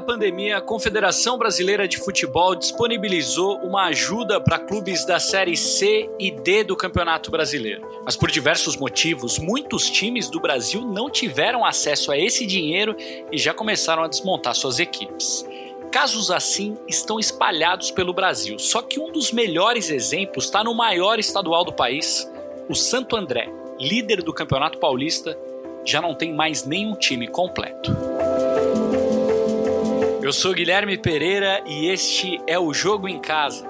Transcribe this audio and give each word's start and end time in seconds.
da 0.00 0.06
pandemia, 0.06 0.56
a 0.56 0.60
Confederação 0.62 1.36
Brasileira 1.36 1.86
de 1.86 1.98
Futebol 1.98 2.54
disponibilizou 2.54 3.58
uma 3.58 3.84
ajuda 3.88 4.40
para 4.40 4.58
clubes 4.58 5.04
da 5.04 5.20
Série 5.20 5.56
C 5.56 6.08
e 6.18 6.30
D 6.30 6.64
do 6.64 6.74
Campeonato 6.74 7.30
Brasileiro. 7.30 7.86
Mas 8.02 8.16
por 8.16 8.30
diversos 8.30 8.76
motivos, 8.76 9.38
muitos 9.38 9.90
times 9.90 10.30
do 10.30 10.40
Brasil 10.40 10.80
não 10.80 11.10
tiveram 11.10 11.66
acesso 11.66 12.10
a 12.10 12.18
esse 12.18 12.46
dinheiro 12.46 12.96
e 13.30 13.36
já 13.36 13.52
começaram 13.52 14.02
a 14.02 14.08
desmontar 14.08 14.54
suas 14.54 14.78
equipes. 14.78 15.46
Casos 15.92 16.30
assim 16.30 16.78
estão 16.88 17.20
espalhados 17.20 17.90
pelo 17.90 18.14
Brasil, 18.14 18.58
só 18.58 18.80
que 18.80 18.98
um 18.98 19.12
dos 19.12 19.30
melhores 19.32 19.90
exemplos 19.90 20.46
está 20.46 20.64
no 20.64 20.74
maior 20.74 21.18
estadual 21.18 21.62
do 21.62 21.74
país, 21.74 22.30
o 22.70 22.74
Santo 22.74 23.16
André, 23.16 23.52
líder 23.78 24.22
do 24.22 24.32
Campeonato 24.32 24.78
Paulista, 24.78 25.36
já 25.84 26.00
não 26.00 26.14
tem 26.14 26.32
mais 26.32 26.64
nenhum 26.64 26.94
time 26.94 27.28
completo. 27.28 28.09
Eu 30.22 30.34
sou 30.34 30.52
Guilherme 30.52 30.98
Pereira 30.98 31.62
e 31.66 31.86
este 31.86 32.38
é 32.46 32.58
o 32.58 32.74
Jogo 32.74 33.08
em 33.08 33.18
Casa. 33.18 33.66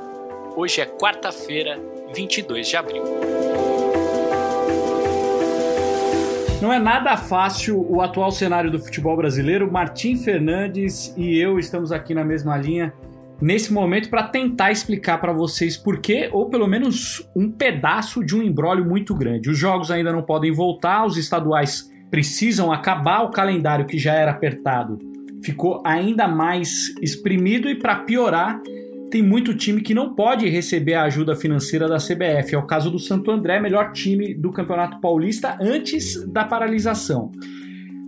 Hoje 0.57 0.81
é 0.81 0.85
quarta-feira, 0.85 1.79
22 2.13 2.67
de 2.67 2.77
abril. 2.77 3.05
Não 6.61 6.73
é 6.73 6.79
nada 6.81 7.17
fácil 7.17 7.87
o 7.89 8.03
atual 8.03 8.33
cenário 8.33 8.69
do 8.69 8.81
futebol 8.81 9.17
brasileiro. 9.17 9.71
Martim 9.71 10.17
Fernandes 10.17 11.15
e 11.17 11.39
eu 11.39 11.57
estamos 11.57 11.93
aqui 11.93 12.15
na 12.15 12.25
mesma 12.25 12.57
linha 12.57 12.93
nesse 13.41 13.73
momento 13.73 14.11
para 14.11 14.25
tentar 14.25 14.73
explicar 14.73 15.19
para 15.19 15.33
vocês 15.33 15.77
por 15.77 16.01
quê, 16.01 16.31
ou 16.33 16.51
pelo 16.51 16.67
menos 16.67 17.31
um 17.35 17.49
pedaço 17.49 18.25
de 18.25 18.35
um 18.35 18.43
embrólio 18.43 18.85
muito 18.85 19.15
grande. 19.15 19.49
Os 19.49 19.57
jogos 19.57 19.89
ainda 19.89 20.13
não 20.13 20.23
podem 20.23 20.51
voltar, 20.51 21.07
os 21.07 21.17
estaduais 21.17 21.89
precisam 22.11 22.73
acabar, 22.73 23.23
o 23.23 23.31
calendário 23.31 23.87
que 23.87 23.97
já 23.97 24.15
era 24.15 24.33
apertado 24.33 25.10
ficou 25.43 25.83
ainda 25.85 26.29
mais 26.29 26.95
exprimido 27.01 27.69
e 27.69 27.75
para 27.75 27.97
piorar, 27.97 28.61
tem 29.11 29.23
muito 29.23 29.55
time 29.55 29.81
que 29.81 29.93
não 29.93 30.15
pode 30.15 30.49
receber 30.49 30.95
a 30.95 31.03
ajuda 31.03 31.35
financeira 31.35 31.89
da 31.89 31.97
CBF. 31.97 32.55
É 32.55 32.59
o 32.59 32.67
caso 32.67 32.91
do 32.91 32.99
Santo 32.99 33.31
André, 33.31 33.59
melhor 33.61 33.93
time 33.93 34.35
do 34.35 34.53
Campeonato 34.53 35.01
Paulista 35.01 35.59
antes 35.61 36.25
da 36.29 36.45
paralisação. 36.45 37.31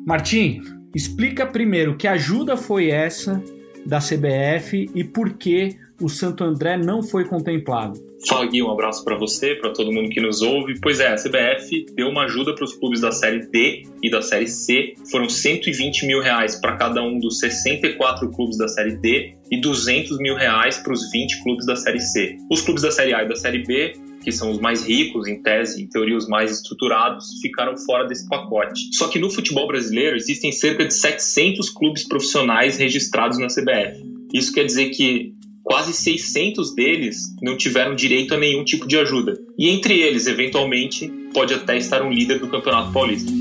Martim, 0.06 0.60
explica 0.94 1.44
primeiro 1.44 1.96
que 1.96 2.06
ajuda 2.06 2.56
foi 2.56 2.90
essa 2.90 3.42
da 3.84 3.98
CBF 3.98 4.88
e 4.94 5.02
por 5.02 5.34
que 5.34 5.76
o 6.00 6.08
Santo 6.08 6.44
André 6.44 6.76
não 6.76 7.02
foi 7.02 7.24
contemplado. 7.24 8.11
Fala 8.26 8.46
Gui, 8.46 8.62
um 8.62 8.70
abraço 8.70 9.04
para 9.04 9.16
você, 9.16 9.54
para 9.54 9.72
todo 9.72 9.92
mundo 9.92 10.08
que 10.08 10.20
nos 10.20 10.42
ouve. 10.42 10.78
Pois 10.80 11.00
é, 11.00 11.08
a 11.08 11.16
CBF 11.16 11.86
deu 11.94 12.08
uma 12.08 12.24
ajuda 12.24 12.54
para 12.54 12.64
os 12.64 12.74
clubes 12.74 13.00
da 13.00 13.10
Série 13.10 13.46
D 13.46 13.84
e 14.02 14.10
da 14.10 14.22
Série 14.22 14.46
C. 14.46 14.94
Foram 15.10 15.28
120 15.28 16.06
mil 16.06 16.20
reais 16.20 16.60
para 16.60 16.76
cada 16.76 17.02
um 17.02 17.18
dos 17.18 17.40
64 17.40 18.30
clubes 18.30 18.56
da 18.56 18.68
Série 18.68 18.96
D 18.96 19.34
e 19.50 19.60
200 19.60 20.18
mil 20.18 20.36
reais 20.36 20.78
para 20.78 20.92
os 20.92 21.10
20 21.10 21.42
clubes 21.42 21.66
da 21.66 21.74
Série 21.74 22.00
C. 22.00 22.36
Os 22.50 22.60
clubes 22.62 22.82
da 22.82 22.90
Série 22.90 23.12
A 23.12 23.24
e 23.24 23.28
da 23.28 23.34
Série 23.34 23.64
B 23.64 23.92
que 24.22 24.30
são 24.30 24.50
os 24.52 24.60
mais 24.60 24.86
ricos, 24.86 25.26
em 25.26 25.42
tese, 25.42 25.82
em 25.82 25.88
teoria 25.88 26.16
os 26.16 26.28
mais 26.28 26.52
estruturados, 26.52 27.40
ficaram 27.40 27.76
fora 27.76 28.06
desse 28.06 28.28
pacote. 28.28 28.88
Só 28.92 29.08
que 29.08 29.18
no 29.18 29.28
futebol 29.28 29.66
brasileiro 29.66 30.16
existem 30.16 30.52
cerca 30.52 30.84
de 30.84 30.94
700 30.94 31.68
clubes 31.70 32.06
profissionais 32.06 32.76
registrados 32.76 33.38
na 33.38 33.48
CBF. 33.48 34.00
Isso 34.32 34.52
quer 34.52 34.64
dizer 34.64 34.90
que 34.90 35.34
quase 35.72 35.94
600 35.94 36.74
deles 36.74 37.34
não 37.40 37.56
tiveram 37.56 37.94
direito 37.94 38.34
a 38.34 38.36
nenhum 38.36 38.62
tipo 38.62 38.86
de 38.86 38.98
ajuda. 38.98 39.38
E 39.56 39.70
entre 39.70 40.02
eles, 40.02 40.26
eventualmente, 40.26 41.08
pode 41.32 41.54
até 41.54 41.78
estar 41.78 42.02
um 42.02 42.10
líder 42.10 42.40
do 42.40 42.46
Campeonato 42.46 42.92
Paulista. 42.92 43.32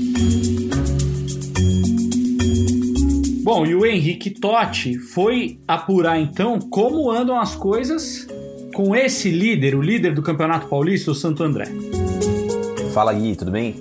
Bom, 3.42 3.66
e 3.66 3.74
o 3.74 3.84
Henrique 3.84 4.30
Totti 4.30 4.98
foi 4.98 5.58
apurar 5.68 6.18
então 6.18 6.58
como 6.58 7.10
andam 7.10 7.38
as 7.38 7.54
coisas 7.54 8.26
com 8.74 8.96
esse 8.96 9.30
líder, 9.30 9.74
o 9.74 9.82
líder 9.82 10.14
do 10.14 10.22
Campeonato 10.22 10.68
Paulista, 10.68 11.10
o 11.10 11.14
Santo 11.14 11.44
André. 11.44 11.66
Fala 12.94 13.12
Gui, 13.12 13.36
tudo 13.36 13.50
bem? 13.50 13.74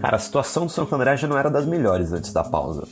Cara, 0.00 0.14
a 0.14 0.20
situação 0.20 0.66
do 0.66 0.70
Santo 0.70 0.94
André 0.94 1.16
já 1.16 1.26
não 1.26 1.36
era 1.36 1.50
das 1.50 1.66
melhores 1.66 2.12
antes 2.12 2.32
da 2.32 2.44
pausa. 2.44 2.86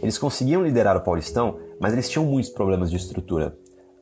Eles 0.00 0.16
conseguiam 0.16 0.62
liderar 0.62 0.96
o 0.96 1.02
Paulistão, 1.02 1.58
mas 1.78 1.92
eles 1.92 2.08
tinham 2.08 2.24
muitos 2.24 2.50
problemas 2.50 2.90
de 2.90 2.96
estrutura. 2.96 3.54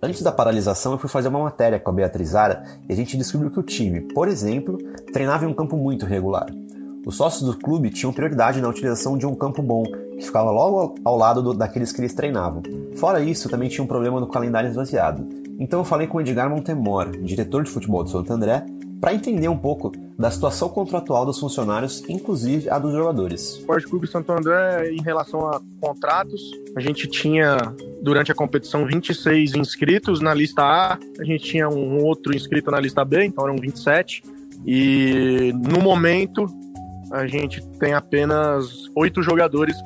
Antes 0.05 0.21
da 0.21 0.33
paralisação, 0.33 0.91
eu 0.91 0.99
fui 0.99 1.09
fazer 1.09 1.29
uma 1.29 1.45
matéria 1.45 1.79
com 1.79 1.89
a 1.89 1.93
Beatriz 1.93 2.31
Zara 2.31 2.65
e 2.89 2.93
a 2.93 2.97
gente 2.97 3.17
descobriu 3.17 3.53
que 3.53 3.61
o 3.61 3.63
time, 3.63 4.01
por 4.01 4.27
exemplo, 4.27 4.77
treinava 5.13 5.45
em 5.45 5.49
um 5.49 5.55
campo 5.55 5.77
muito 5.77 6.05
regular. 6.05 6.49
Os 7.07 7.15
sócios 7.15 7.49
do 7.49 7.57
clube 7.57 7.89
tinham 7.89 8.13
prioridade 8.13 8.61
na 8.61 8.69
utilização 8.69 9.17
de 9.17 9.25
um 9.25 9.35
campo 9.37 9.63
bom, 9.63 9.85
que 9.85 10.27
ficava 10.27 10.51
logo 10.51 10.97
ao 11.05 11.17
lado 11.17 11.41
do, 11.41 11.55
daqueles 11.55 11.93
que 11.93 12.01
eles 12.01 12.15
treinavam. 12.15 12.65
Fora 12.97 13.23
isso, 13.23 13.49
também 13.49 13.69
tinha 13.69 13.85
um 13.85 13.87
problema 13.87 14.19
no 14.19 14.27
calendário 14.27 14.69
esvaziado. 14.69 15.25
Então 15.57 15.79
eu 15.79 15.85
falei 15.85 16.09
com 16.09 16.19
o 16.19 16.21
Edgar 16.21 16.51
Montemor, 16.51 17.09
diretor 17.19 17.63
de 17.63 17.71
futebol 17.71 18.03
de 18.03 18.11
Santo 18.11 18.33
André, 18.33 18.67
para 19.03 19.13
entender 19.13 19.49
um 19.49 19.59
pouco 19.59 19.91
da 20.17 20.31
situação 20.31 20.69
contratual 20.69 21.27
dos 21.27 21.41
funcionários, 21.41 22.05
inclusive 22.09 22.71
a 22.71 22.79
dos 22.79 22.93
jogadores. 22.93 23.57
O 23.57 23.59
Esporte 23.59 23.89
Clube 23.89 24.07
Santo 24.07 24.31
André, 24.31 24.93
em 24.93 25.03
relação 25.03 25.49
a 25.49 25.61
contratos, 25.81 26.41
a 26.77 26.81
gente 26.81 27.09
tinha, 27.09 27.57
durante 28.01 28.31
a 28.31 28.35
competição, 28.35 28.87
26 28.87 29.57
inscritos 29.57 30.21
na 30.21 30.33
lista 30.33 30.63
A, 30.63 30.99
a 31.19 31.25
gente 31.25 31.43
tinha 31.43 31.69
um 31.69 32.01
outro 32.05 32.33
inscrito 32.33 32.71
na 32.71 32.79
lista 32.79 33.05
B, 33.05 33.25
então 33.25 33.45
eram 33.45 33.57
27. 33.57 34.23
E 34.65 35.53
no 35.69 35.81
momento, 35.81 36.47
a 37.11 37.27
gente 37.27 37.61
tem 37.81 37.95
apenas 37.95 38.89
oito 38.95 39.21
jogadores 39.21 39.77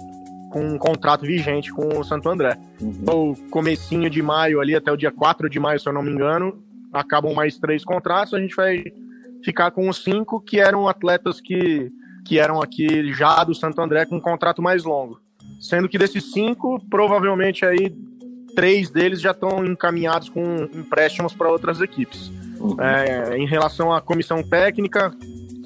com 0.52 0.60
um 0.60 0.76
contrato 0.76 1.22
vigente 1.22 1.72
com 1.72 2.00
o 2.00 2.04
Santo 2.04 2.28
André. 2.28 2.58
Uhum. 2.78 2.92
Então, 3.00 3.34
comecinho 3.50 4.10
de 4.10 4.20
maio 4.20 4.60
ali 4.60 4.76
até 4.76 4.92
o 4.92 4.96
dia 4.96 5.10
4 5.10 5.48
de 5.48 5.58
maio, 5.58 5.80
se 5.80 5.88
eu 5.88 5.92
não 5.94 6.02
me 6.02 6.10
engano, 6.10 6.62
acabam 6.92 7.32
mais 7.32 7.56
três 7.58 7.82
contratos, 7.82 8.34
a 8.34 8.38
gente 8.38 8.54
vai 8.54 8.84
ficar 9.44 9.70
com 9.70 9.88
os 9.88 10.02
cinco 10.02 10.40
que 10.40 10.58
eram 10.58 10.88
atletas 10.88 11.40
que, 11.40 11.90
que 12.24 12.38
eram 12.38 12.60
aqui 12.60 13.12
já 13.12 13.42
do 13.44 13.54
Santo 13.54 13.80
André 13.80 14.06
com 14.06 14.16
um 14.16 14.20
contrato 14.20 14.60
mais 14.62 14.84
longo. 14.84 15.20
Sendo 15.60 15.88
que 15.88 15.98
desses 15.98 16.32
cinco, 16.32 16.80
provavelmente 16.90 17.64
aí 17.64 17.94
três 18.54 18.90
deles 18.90 19.20
já 19.20 19.32
estão 19.32 19.64
encaminhados 19.64 20.28
com 20.28 20.42
empréstimos 20.74 21.34
para 21.34 21.50
outras 21.50 21.80
equipes. 21.80 22.32
Uhum. 22.58 22.76
É, 22.80 23.36
em 23.36 23.46
relação 23.46 23.92
à 23.92 24.00
comissão 24.00 24.42
técnica, 24.42 25.14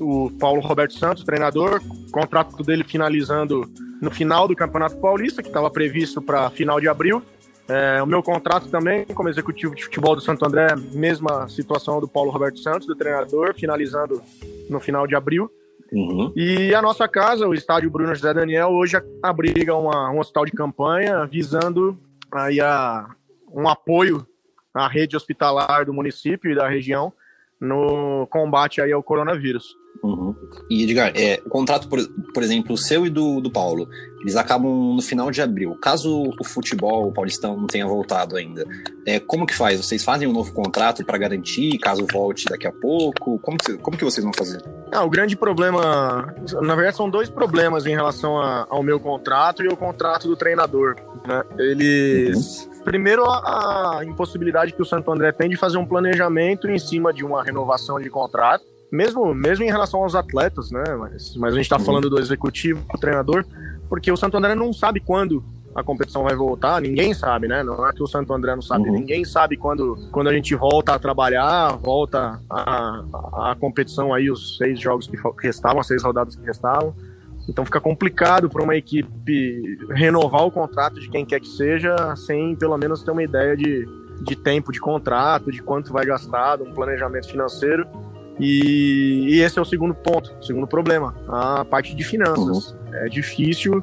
o 0.01 0.31
Paulo 0.39 0.61
Roberto 0.61 0.95
Santos, 0.95 1.25
treinador, 1.25 1.81
contrato 2.11 2.63
dele 2.63 2.85
finalizando 2.85 3.71
no 4.01 4.11
final 4.11 4.49
do 4.49 4.57
Campeonato 4.57 4.97
Paulista, 4.97 5.43
que 5.43 5.49
estava 5.49 5.71
previsto 5.71 6.21
para 6.21 6.51
final 6.51 6.81
de 6.81 6.89
abril. 6.89 7.23
É, 7.71 8.03
o 8.03 8.07
meu 8.07 8.21
contrato 8.21 8.69
também, 8.69 9.05
como 9.07 9.29
executivo 9.29 9.77
de 9.77 9.85
futebol 9.85 10.17
do 10.17 10.21
Santo 10.21 10.45
André, 10.45 10.75
mesma 10.93 11.49
situação 11.49 12.01
do 12.01 12.09
Paulo 12.09 12.33
Roberto 12.33 12.59
Santos, 12.59 12.85
do 12.85 12.97
treinador, 12.97 13.55
finalizando 13.55 14.21
no 14.69 14.81
final 14.81 15.07
de 15.07 15.15
abril. 15.15 15.49
Uhum. 15.93 16.33
E 16.35 16.75
a 16.75 16.83
nossa 16.83 17.07
casa, 17.07 17.47
o 17.47 17.55
estádio 17.55 17.89
Bruno 17.89 18.13
José 18.13 18.35
Daniel, 18.35 18.71
hoje 18.71 19.01
abriga 19.23 19.77
uma, 19.77 20.11
um 20.11 20.19
hospital 20.19 20.45
de 20.47 20.51
campanha 20.51 21.25
visando 21.27 21.97
aí 22.33 22.61
a, 22.61 23.09
um 23.53 23.69
apoio 23.69 24.27
à 24.75 24.89
rede 24.89 25.17
hospitalar 25.17 25.87
do 25.87 25.95
município 25.95 26.51
e 26.51 26.57
da 26.57 26.69
região 26.69 27.13
no 27.61 28.27
combate 28.31 28.81
aí 28.81 28.91
ao 28.91 29.03
coronavírus. 29.03 29.77
Uhum. 30.03 30.35
E 30.69 30.85
Edgar, 30.85 31.13
é, 31.15 31.41
o 31.45 31.49
contrato, 31.49 31.89
por, 31.89 31.99
por 32.33 32.43
exemplo, 32.43 32.75
o 32.75 32.79
seu 32.79 33.07
e 33.07 33.11
do, 33.11 33.41
do 33.41 33.51
Paulo, 33.51 33.89
eles 34.21 34.35
acabam 34.35 34.95
no 34.95 35.03
final 35.03 35.31
de 35.31 35.43
abril. 35.43 35.77
Caso 35.81 36.33
o 36.39 36.45
futebol 36.45 37.09
o 37.09 37.13
paulistão 37.13 37.57
não 37.57 37.67
tenha 37.67 37.87
voltado 37.87 38.37
ainda, 38.37 38.67
é, 39.07 39.21
como 39.21 39.47
que 39.47 39.55
faz? 39.55 39.79
Vocês 39.79 40.03
fazem 40.03 40.27
um 40.27 40.33
novo 40.33 40.53
contrato 40.53 41.05
para 41.05 41.19
garantir, 41.19 41.79
caso 41.79 42.07
volte 42.11 42.47
daqui 42.47 42.67
a 42.67 42.73
pouco? 42.73 43.39
Como 43.41 43.59
que, 43.59 43.77
como 43.79 43.97
que 43.97 44.05
vocês 44.05 44.25
vão 44.25 44.33
fazer? 44.33 44.63
Ah, 44.91 45.05
o 45.05 45.11
grande 45.11 45.37
problema, 45.37 46.35
na 46.63 46.75
verdade, 46.75 46.97
são 46.97 47.09
dois 47.09 47.29
problemas 47.29 47.87
em 47.87 47.95
relação 47.95 48.39
a, 48.39 48.67
ao 48.71 48.83
meu 48.83 48.99
contrato 48.99 49.63
e 49.63 49.69
o 49.69 49.77
contrato 49.77 50.27
do 50.27 50.37
treinador. 50.37 50.97
Né? 51.27 51.45
Eles. 51.59 52.65
Uhum. 52.65 52.71
Primeiro, 52.85 53.25
a, 53.27 53.99
a 53.99 54.05
impossibilidade 54.05 54.73
que 54.73 54.81
o 54.81 54.87
Santo 54.87 55.13
André 55.13 55.33
tem 55.33 55.51
de 55.51 55.57
fazer 55.57 55.77
um 55.77 55.85
planejamento 55.85 56.69
em 56.69 56.79
cima 56.79 57.13
de 57.13 57.23
uma 57.23 57.45
renovação 57.45 58.01
de 58.01 58.09
contrato 58.09 58.65
mesmo, 58.91 59.35
mesmo 59.35 59.65
em 59.65 59.69
relação 59.69 60.03
aos 60.03 60.15
atletas, 60.15 60.71
né? 60.71 60.83
Mas, 60.99 61.37
mas 61.37 61.55
a 61.55 61.57
gente 61.57 61.67
está 61.67 61.79
falando 61.79 62.11
do 62.11 62.19
executivo, 62.19 62.85
do 62.93 62.99
treinador, 62.99 63.45
porque 63.89 64.11
o 64.11 64.17
Santo 64.17 64.37
André 64.37 64.55
não 64.55 64.73
sabe 64.73 65.01
quando 65.01 65.43
a 65.75 65.83
competição 65.83 66.25
vai 66.25 66.35
voltar, 66.35 66.81
ninguém 66.81 67.15
sabe, 67.15 67.47
né? 67.47 67.63
Não 67.63 67.87
é 67.87 67.93
que 67.93 68.03
o 68.03 68.07
Santo 68.07 68.33
André 68.33 68.55
não 68.55 68.63
sabe, 68.63 68.89
uhum. 68.89 68.95
ninguém 68.95 69.25
sabe 69.25 69.57
quando, 69.57 69.97
quando 70.11 70.29
a 70.29 70.33
gente 70.33 70.55
volta 70.55 70.95
a 70.95 70.99
trabalhar, 70.99 71.77
volta 71.77 72.41
a, 72.51 73.05
a, 73.13 73.53
a 73.53 73.55
competição 73.55 74.13
aí, 74.13 74.31
os 74.31 74.57
seis 74.57 74.81
jogos 74.81 75.07
que 75.07 75.17
restavam, 75.41 75.81
as 75.81 75.87
seis 75.87 76.03
rodadas 76.03 76.35
que 76.35 76.45
restavam. 76.45 76.95
Então 77.49 77.65
fica 77.65 77.81
complicado 77.81 78.49
para 78.49 78.63
uma 78.63 78.77
equipe 78.77 79.79
renovar 79.91 80.45
o 80.45 80.51
contrato 80.51 81.01
de 81.01 81.09
quem 81.09 81.25
quer 81.25 81.41
que 81.41 81.49
seja, 81.49 82.15
sem 82.17 82.55
pelo 82.57 82.77
menos 82.77 83.03
ter 83.03 83.11
uma 83.11 83.23
ideia 83.23 83.57
de, 83.57 83.89
de 84.23 84.37
tempo 84.37 84.73
de 84.73 84.81
contrato, 84.81 85.51
de 85.51 85.63
quanto 85.63 85.93
vai 85.93 86.05
gastar, 86.05 86.61
um 86.61 86.73
planejamento 86.73 87.29
financeiro. 87.29 87.87
E, 88.39 89.27
e, 89.29 89.41
esse 89.41 89.59
é 89.59 89.63
o 89.63 89.65
segundo 89.65 89.95
ponto, 89.95 90.33
o 90.41 90.43
segundo 90.43 90.67
problema, 90.67 91.15
a 91.29 91.65
parte 91.65 91.95
de 91.95 92.05
finanças. 92.05 92.71
Uhum. 92.71 92.95
É 92.95 93.09
difícil 93.09 93.83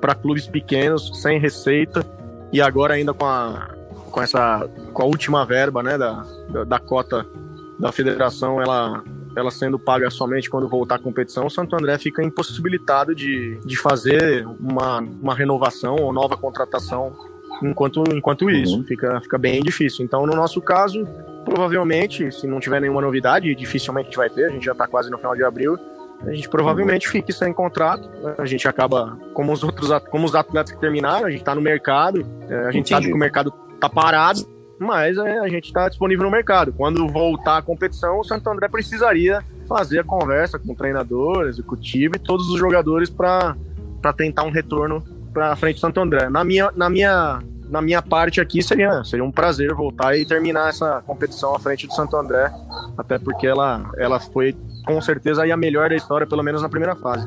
para 0.00 0.14
clubes 0.14 0.46
pequenos, 0.46 1.20
sem 1.20 1.38
receita, 1.38 2.06
e 2.52 2.60
agora 2.60 2.94
ainda 2.94 3.12
com 3.12 3.26
a, 3.26 3.68
com 4.10 4.22
essa 4.22 4.68
com 4.92 5.02
a 5.02 5.06
última 5.06 5.44
verba 5.44 5.82
né, 5.82 5.98
da, 5.98 6.24
da, 6.48 6.64
da 6.64 6.78
cota 6.78 7.26
da 7.78 7.92
federação, 7.92 8.60
ela 8.60 9.02
ela 9.36 9.50
sendo 9.50 9.78
paga 9.78 10.10
somente 10.10 10.50
quando 10.50 10.68
voltar 10.68 10.96
à 10.96 10.98
competição, 10.98 11.46
o 11.46 11.50
Santo 11.50 11.76
André 11.76 11.96
fica 11.98 12.22
impossibilitado 12.22 13.14
de, 13.14 13.60
de 13.64 13.76
fazer 13.76 14.46
uma, 14.58 14.98
uma 15.00 15.34
renovação 15.34 15.96
ou 15.96 16.12
nova 16.12 16.36
contratação 16.36 17.12
enquanto, 17.62 18.02
enquanto 18.12 18.42
uhum. 18.42 18.50
isso. 18.50 18.84
Fica, 18.84 19.20
fica 19.20 19.38
bem 19.38 19.62
difícil. 19.62 20.04
Então, 20.04 20.26
no 20.26 20.34
nosso 20.34 20.60
caso, 20.60 21.06
provavelmente, 21.48 22.30
se 22.32 22.46
não 22.46 22.60
tiver 22.60 22.80
nenhuma 22.80 23.00
novidade, 23.00 23.54
dificilmente 23.54 24.06
a 24.06 24.10
gente 24.10 24.16
vai 24.16 24.30
ter, 24.30 24.46
a 24.46 24.50
gente 24.50 24.64
já 24.64 24.72
está 24.72 24.86
quase 24.86 25.10
no 25.10 25.18
final 25.18 25.34
de 25.34 25.44
abril, 25.44 25.78
a 26.26 26.32
gente 26.32 26.48
provavelmente 26.48 27.08
fique 27.08 27.32
sem 27.32 27.52
contrato. 27.52 28.08
A 28.36 28.44
gente 28.44 28.66
acaba, 28.66 29.16
como 29.32 29.52
os 29.52 29.62
outros 29.62 29.90
como 30.10 30.26
os 30.26 30.34
atletas 30.34 30.72
que 30.72 30.80
terminaram, 30.80 31.26
a 31.26 31.30
gente 31.30 31.40
está 31.40 31.54
no 31.54 31.60
mercado, 31.60 32.26
é, 32.48 32.54
a 32.54 32.70
gente 32.72 32.80
Entendi. 32.80 32.88
sabe 32.88 33.06
que 33.06 33.12
o 33.12 33.16
mercado 33.16 33.52
está 33.74 33.88
parado, 33.88 34.40
mas 34.78 35.16
é, 35.16 35.38
a 35.38 35.48
gente 35.48 35.66
está 35.66 35.88
disponível 35.88 36.24
no 36.24 36.30
mercado. 36.30 36.72
Quando 36.72 37.06
voltar 37.08 37.58
a 37.58 37.62
competição, 37.62 38.18
o 38.18 38.24
Santo 38.24 38.48
André 38.50 38.68
precisaria 38.68 39.42
fazer 39.68 40.00
a 40.00 40.04
conversa 40.04 40.58
com 40.58 40.72
o 40.72 40.74
treinador, 40.74 41.46
executivo 41.46 42.16
e 42.16 42.18
todos 42.18 42.48
os 42.48 42.58
jogadores 42.58 43.10
para 43.10 43.54
tentar 44.16 44.42
um 44.42 44.50
retorno 44.50 45.04
para 45.32 45.54
frente 45.54 45.76
do 45.76 45.80
Santo 45.80 46.00
André. 46.00 46.28
Na 46.28 46.42
minha, 46.42 46.72
na 46.74 46.90
minha, 46.90 47.38
na 47.70 47.82
minha 47.82 48.02
parte 48.02 48.40
aqui 48.40 48.62
seria, 48.62 49.02
seria 49.04 49.24
um 49.24 49.30
prazer 49.30 49.74
voltar 49.74 50.16
e 50.16 50.24
terminar 50.24 50.68
essa 50.68 51.02
competição 51.06 51.54
à 51.54 51.58
frente 51.58 51.86
do 51.86 51.92
Santo 51.92 52.16
André, 52.16 52.50
até 52.96 53.18
porque 53.18 53.46
ela, 53.46 53.90
ela 53.96 54.18
foi 54.18 54.56
com 54.86 55.00
certeza 55.00 55.42
a 55.42 55.56
melhor 55.56 55.90
da 55.90 55.96
história, 55.96 56.26
pelo 56.26 56.42
menos 56.42 56.62
na 56.62 56.68
primeira 56.68 56.96
fase. 56.96 57.26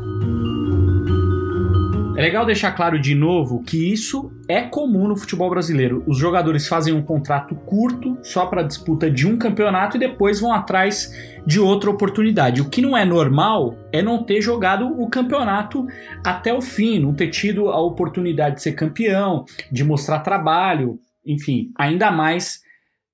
É 2.21 2.25
legal 2.25 2.45
deixar 2.45 2.73
claro 2.73 3.00
de 3.00 3.15
novo 3.15 3.63
que 3.63 3.91
isso 3.91 4.31
é 4.47 4.62
comum 4.62 5.07
no 5.07 5.18
futebol 5.18 5.50
brasileiro. 5.50 6.03
Os 6.06 6.19
jogadores 6.19 6.68
fazem 6.68 6.94
um 6.94 7.01
contrato 7.01 7.56
curto 7.56 8.15
só 8.21 8.45
para 8.45 8.62
disputa 8.62 9.09
de 9.09 9.25
um 9.25 9.39
campeonato 9.39 9.97
e 9.97 10.00
depois 10.00 10.39
vão 10.39 10.53
atrás 10.53 11.12
de 11.47 11.59
outra 11.59 11.89
oportunidade. 11.89 12.62
O 12.62 12.69
que 12.69 12.79
não 12.79 12.95
é 12.95 13.03
normal 13.03 13.75
é 13.91 14.03
não 14.03 14.23
ter 14.23 14.39
jogado 14.39 14.85
o 15.01 15.09
campeonato 15.09 15.88
até 16.23 16.53
o 16.53 16.62
fim, 16.62 17.00
não 17.00 17.12
ter 17.12 17.29
tido 17.29 17.69
a 17.69 17.81
oportunidade 17.81 18.57
de 18.57 18.62
ser 18.62 18.74
campeão, 18.74 19.44
de 19.71 19.83
mostrar 19.83 20.19
trabalho, 20.19 21.00
enfim, 21.25 21.71
ainda 21.75 22.12
mais 22.12 22.62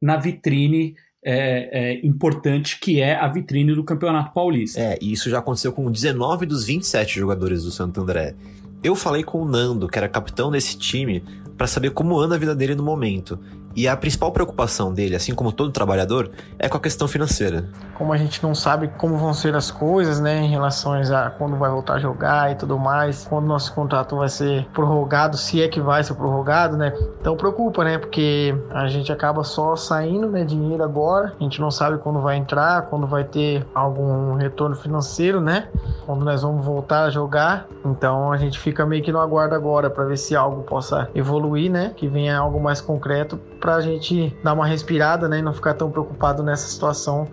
na 0.02 0.18
vitrine 0.18 0.96
é, 1.24 1.70
é, 1.72 2.06
importante 2.06 2.78
que 2.78 3.00
é 3.00 3.16
a 3.16 3.28
vitrine 3.30 3.74
do 3.74 3.86
Campeonato 3.86 4.34
Paulista. 4.34 4.82
É, 4.82 4.98
e 5.02 5.14
isso 5.14 5.30
já 5.30 5.40
aconteceu 5.40 5.72
com 5.72 5.90
19 5.90 6.46
dos 6.46 6.66
27 6.66 7.20
jogadores 7.20 7.64
do 7.64 7.72
Santo 7.72 8.02
André. 8.02 8.36
Eu 8.84 8.96
falei 8.96 9.24
com 9.24 9.42
o 9.42 9.46
Nando, 9.46 9.88
que 9.88 9.98
era 9.98 10.08
capitão 10.08 10.52
desse 10.52 10.78
time, 10.78 11.24
para 11.58 11.66
saber 11.66 11.90
como 11.92 12.20
anda 12.20 12.36
a 12.36 12.38
vida 12.38 12.56
dele 12.56 12.76
no 12.76 12.84
momento. 12.84 13.40
E 13.78 13.88
a 13.88 13.96
principal 13.96 14.32
preocupação 14.32 14.92
dele, 14.92 15.16
assim 15.16 15.36
como 15.36 15.52
todo 15.52 15.72
trabalhador, 15.72 16.32
é 16.58 16.68
com 16.68 16.78
a 16.78 16.80
questão 16.80 17.08
financeira. 17.08 17.64
Como 17.94 18.12
a 18.12 18.18
gente 18.18 18.42
não 18.42 18.56
sabe 18.56 18.88
como 18.98 19.18
vão 19.18 19.36
ser 19.36 19.56
as 19.56 19.70
coisas, 19.70 20.20
né, 20.20 20.42
em 20.42 20.50
relação 20.50 20.94
a 20.94 21.30
quando 21.30 21.58
vai 21.58 21.70
voltar 21.70 21.94
a 21.94 22.00
jogar 22.00 22.52
e 22.52 22.56
tudo 22.56 22.80
mais, 22.80 23.28
quando 23.30 23.46
nosso 23.46 23.72
contrato 23.76 24.16
vai 24.16 24.30
ser 24.30 24.66
prorrogado, 24.74 25.38
se 25.38 25.62
é 25.62 25.68
que 25.68 25.80
vai 25.80 26.04
ser 26.04 26.16
prorrogado, 26.16 26.76
né? 26.76 26.92
Então 27.22 27.38
preocupa, 27.38 27.84
né? 27.84 28.00
Porque 28.00 28.56
a 28.72 28.88
gente 28.88 29.12
acaba 29.12 29.44
só 29.44 29.76
saindo, 29.76 30.28
né, 30.28 30.44
dinheiro 30.44 30.84
agora, 30.84 31.36
a 31.40 31.44
gente 31.44 31.62
não 31.62 31.70
sabe 31.70 32.00
quando 32.00 32.20
vai 32.20 32.36
entrar, 32.36 32.82
quando 32.88 33.06
vai 33.06 33.26
ter 33.26 33.64
algum 33.76 34.34
retorno 34.34 34.76
financeiro, 34.76 35.40
né? 35.40 35.68
Quando 36.04 36.26
nós 36.26 36.42
vamos 36.42 36.66
voltar 36.66 37.04
a 37.04 37.10
jogar. 37.12 37.68
Então 37.86 38.32
a 38.32 38.38
gente 38.38 38.58
fica 38.58 38.88
meio 38.88 39.04
que 39.04 39.12
no 39.12 39.20
aguardo 39.20 39.54
agora 39.54 39.88
para 39.88 40.04
ver 40.06 40.18
se 40.18 40.36
algo 40.36 40.64
possa 40.64 41.08
evoluir, 41.14 41.72
né? 41.72 41.94
Que 41.96 42.08
venha 42.08 42.40
algo 42.40 42.60
mais 42.60 42.82
concreto 42.82 43.40
para 43.60 43.76
a 43.76 43.82
gente 43.82 44.36
dar 44.44 44.54
uma 44.54 44.66
respirada 44.66 45.28
né, 45.28 45.40
e 45.40 45.42
não 45.42 45.54
ficar 45.54 45.74
tão 45.74 45.92
preocupado 45.92 46.44
nessa 46.44 46.68
situação 46.68 47.28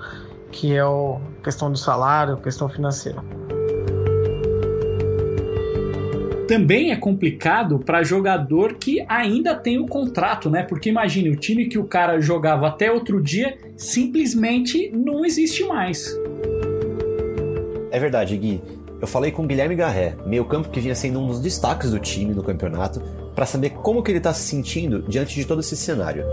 que 0.51 0.73
é 0.73 0.81
a 0.81 1.21
questão 1.43 1.71
do 1.71 1.77
salário, 1.77 2.37
questão 2.37 2.69
financeira. 2.69 3.23
Também 6.47 6.93
é 6.93 6.97
complicado 6.97 7.79
para 7.79 8.03
jogador 8.03 8.75
que 8.75 9.05
ainda 9.09 9.55
tem 9.55 9.79
o 9.79 9.87
contrato, 9.87 10.51
né? 10.51 10.63
Porque 10.63 10.91
imagine, 10.91 11.31
o 11.31 11.37
time 11.37 11.67
que 11.67 11.79
o 11.79 11.85
cara 11.85 12.21
jogava 12.21 12.69
até 12.69 12.93
outro 12.93 13.21
dia 13.21 13.57
simplesmente 13.77 14.91
não 14.91 15.25
existe 15.25 15.65
mais. 15.65 16.15
É 17.91 17.99
verdade, 17.99 18.37
Gui. 18.37 18.61
Eu 19.01 19.07
falei 19.07 19.31
com 19.31 19.47
Guilherme 19.47 19.75
Garré, 19.75 20.17
meio 20.27 20.45
campo 20.45 20.69
que 20.69 20.81
vinha 20.81 20.95
sendo 20.95 21.19
um 21.19 21.27
dos 21.27 21.41
destaques 21.41 21.91
do 21.91 21.99
time 21.99 22.35
no 22.35 22.43
campeonato, 22.43 23.03
para 23.35 23.47
saber 23.47 23.71
como 23.71 24.03
que 24.03 24.11
ele 24.11 24.19
está 24.19 24.33
se 24.33 24.49
sentindo 24.49 25.03
diante 25.09 25.35
de 25.35 25.45
todo 25.45 25.61
esse 25.61 25.77
cenário. 25.77 26.25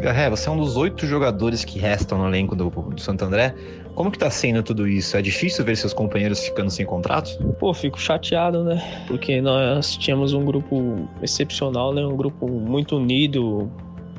Garré, 0.00 0.28
você 0.28 0.50
é 0.50 0.52
um 0.52 0.58
dos 0.58 0.76
oito 0.76 1.06
jogadores 1.06 1.64
que 1.64 1.78
restam 1.78 2.18
no 2.18 2.28
elenco 2.28 2.54
do, 2.54 2.68
do 2.68 3.00
Santo 3.00 3.24
André. 3.24 3.54
Como 3.94 4.10
que 4.10 4.18
tá 4.18 4.28
sendo 4.28 4.62
tudo 4.62 4.86
isso? 4.86 5.16
É 5.16 5.22
difícil 5.22 5.64
ver 5.64 5.76
seus 5.76 5.94
companheiros 5.94 6.44
ficando 6.44 6.68
sem 6.68 6.84
contratos? 6.84 7.38
Pô, 7.58 7.72
fico 7.72 7.98
chateado, 7.98 8.62
né? 8.64 9.04
Porque 9.06 9.40
nós 9.40 9.96
tínhamos 9.96 10.34
um 10.34 10.44
grupo 10.44 11.08
excepcional, 11.22 11.94
né? 11.94 12.04
Um 12.04 12.16
grupo 12.16 12.46
muito 12.46 12.96
unido, 12.96 13.70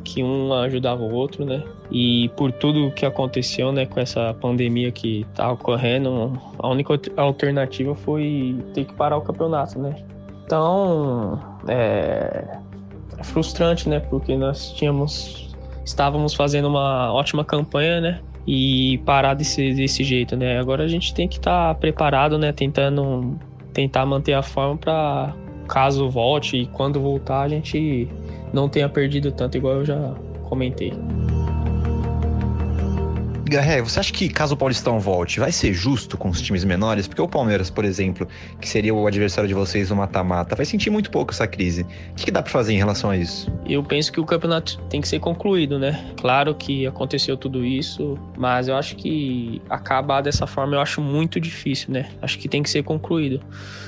que 0.03 0.23
um 0.23 0.53
ajudava 0.53 1.03
o 1.03 1.13
outro, 1.13 1.43
né? 1.43 1.61
E 1.91 2.29
por 2.37 2.51
tudo 2.51 2.91
que 2.91 3.05
aconteceu, 3.05 3.71
né, 3.71 3.85
com 3.85 3.99
essa 3.99 4.33
pandemia 4.33 4.91
que 4.91 5.25
tá 5.35 5.51
ocorrendo, 5.51 6.33
a 6.57 6.67
única 6.67 6.99
alternativa 7.17 7.93
foi 7.93 8.57
ter 8.73 8.85
que 8.85 8.93
parar 8.93 9.17
o 9.17 9.21
campeonato, 9.21 9.77
né? 9.77 9.95
Então, 10.45 11.39
é, 11.67 12.59
é 13.17 13.23
frustrante, 13.23 13.89
né? 13.89 13.99
Porque 13.99 14.37
nós 14.37 14.71
tínhamos, 14.73 15.55
estávamos 15.83 16.33
fazendo 16.33 16.67
uma 16.67 17.11
ótima 17.11 17.43
campanha, 17.43 17.99
né? 17.99 18.21
E 18.47 18.99
parar 18.99 19.33
desse, 19.33 19.73
desse 19.73 20.03
jeito, 20.03 20.35
né? 20.35 20.59
Agora 20.59 20.83
a 20.83 20.87
gente 20.87 21.13
tem 21.13 21.27
que 21.27 21.37
estar 21.37 21.73
tá 21.73 21.75
preparado, 21.75 22.37
né? 22.37 22.51
Tentando 22.51 23.39
tentar 23.73 24.05
manter 24.05 24.33
a 24.33 24.41
forma 24.41 24.77
para 24.77 25.33
caso 25.67 26.09
volte 26.09 26.57
e 26.57 26.65
quando 26.67 27.01
voltar 27.01 27.41
a 27.41 27.49
gente 27.49 28.07
não 28.53 28.69
tenha 28.69 28.87
perdido 28.87 29.31
tanto, 29.31 29.57
igual 29.57 29.77
eu 29.77 29.85
já 29.85 30.13
comentei. 30.43 30.93
Garré, 33.55 33.81
você 33.81 34.01
acha 34.01 34.11
que 34.11 34.27
caso 34.27 34.53
o 34.53 34.57
Paulistão 34.57 34.99
volte, 34.99 35.39
vai 35.39 35.51
ser 35.51 35.73
justo 35.73 36.17
com 36.17 36.29
os 36.29 36.41
times 36.41 36.65
menores? 36.65 37.07
Porque 37.07 37.21
o 37.21 37.27
Palmeiras, 37.27 37.69
por 37.69 37.85
exemplo, 37.85 38.27
que 38.59 38.67
seria 38.67 38.93
o 38.93 39.07
adversário 39.07 39.47
de 39.47 39.53
vocês 39.53 39.89
no 39.89 39.95
mata-mata, 39.95 40.55
vai 40.55 40.65
sentir 40.65 40.89
muito 40.89 41.09
pouco 41.09 41.31
essa 41.31 41.47
crise. 41.47 41.83
O 42.11 42.15
que, 42.15 42.29
dá 42.31 42.41
para 42.41 42.51
fazer 42.51 42.73
em 42.73 42.77
relação 42.77 43.09
a 43.09 43.17
isso? 43.17 43.49
Eu 43.65 43.81
penso 43.81 44.11
que 44.11 44.19
o 44.19 44.25
campeonato 44.25 44.77
tem 44.89 44.99
que 44.99 45.07
ser 45.07 45.19
concluído, 45.19 45.79
né? 45.79 46.05
Claro 46.17 46.53
que 46.53 46.85
aconteceu 46.85 47.37
tudo 47.37 47.63
isso, 47.63 48.19
mas 48.37 48.67
eu 48.67 48.75
acho 48.75 48.97
que 48.97 49.61
acabar 49.69 50.19
dessa 50.19 50.45
forma 50.45 50.75
eu 50.75 50.81
acho 50.81 50.99
muito 50.99 51.39
difícil, 51.39 51.93
né? 51.93 52.09
Acho 52.21 52.37
que 52.37 52.49
tem 52.49 52.61
que 52.61 52.69
ser 52.69 52.83
concluído. 52.83 53.39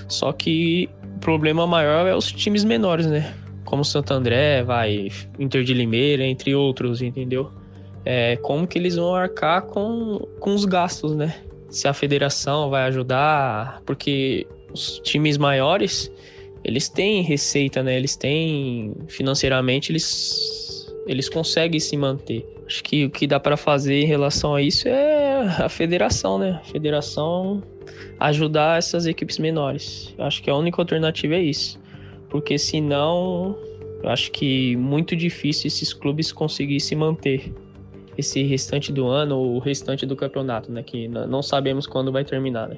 Só 0.07 0.31
que 0.31 0.89
o 1.03 1.19
problema 1.19 1.67
maior 1.67 2.07
é 2.07 2.15
os 2.15 2.31
times 2.31 2.63
menores, 2.63 3.05
né? 3.05 3.33
Como 3.65 3.83
Santo 3.83 4.13
André, 4.13 4.63
vai, 4.63 5.11
Inter 5.37 5.61
de 5.63 5.73
Limeira, 5.73 6.23
entre 6.23 6.55
outros, 6.55 7.01
entendeu? 7.01 7.51
É, 8.09 8.37
como 8.37 8.65
que 8.65 8.79
eles 8.79 8.95
vão 8.95 9.13
arcar 9.13 9.63
com, 9.63 10.25
com 10.39 10.55
os 10.55 10.63
gastos, 10.63 11.13
né? 11.13 11.35
Se 11.69 11.89
a 11.89 11.93
federação 11.93 12.69
vai 12.69 12.83
ajudar, 12.83 13.81
porque 13.85 14.47
os 14.71 14.99
times 14.99 15.37
maiores, 15.37 16.09
eles 16.63 16.87
têm 16.87 17.21
receita, 17.21 17.83
né? 17.83 17.97
Eles 17.97 18.15
têm 18.15 18.95
financeiramente, 19.09 19.91
eles, 19.91 20.89
eles 21.05 21.27
conseguem 21.27 21.81
se 21.81 21.97
manter. 21.97 22.47
Acho 22.65 22.81
que 22.81 23.03
o 23.03 23.09
que 23.09 23.27
dá 23.27 23.41
para 23.41 23.57
fazer 23.57 24.03
em 24.03 24.05
relação 24.05 24.55
a 24.55 24.61
isso 24.61 24.87
é 24.87 25.41
a 25.61 25.67
federação, 25.67 26.39
né? 26.39 26.61
A 26.63 26.65
federação 26.65 27.61
ajudar 28.21 28.77
essas 28.77 29.05
equipes 29.05 29.37
menores. 29.37 30.15
Acho 30.17 30.41
que 30.41 30.49
a 30.49 30.55
única 30.55 30.81
alternativa 30.81 31.35
é 31.35 31.41
isso. 31.41 31.77
Porque 32.29 32.57
senão, 32.57 33.57
eu 34.01 34.09
acho 34.09 34.31
que 34.31 34.77
muito 34.77 35.13
difícil 35.13 35.67
esses 35.67 35.91
clubes 35.91 36.31
conseguirem 36.31 36.79
se 36.79 36.95
manter 36.95 37.51
esse 38.17 38.43
restante 38.43 38.91
do 38.91 39.07
ano 39.07 39.37
ou 39.37 39.55
o 39.55 39.59
restante 39.59 40.05
do 40.05 40.15
campeonato, 40.15 40.71
né? 40.71 40.81
Que 40.81 41.07
não 41.07 41.43
sabemos 41.43 41.85
quando 41.85 42.11
vai 42.11 42.25
terminar, 42.25 42.67
né? 42.67 42.77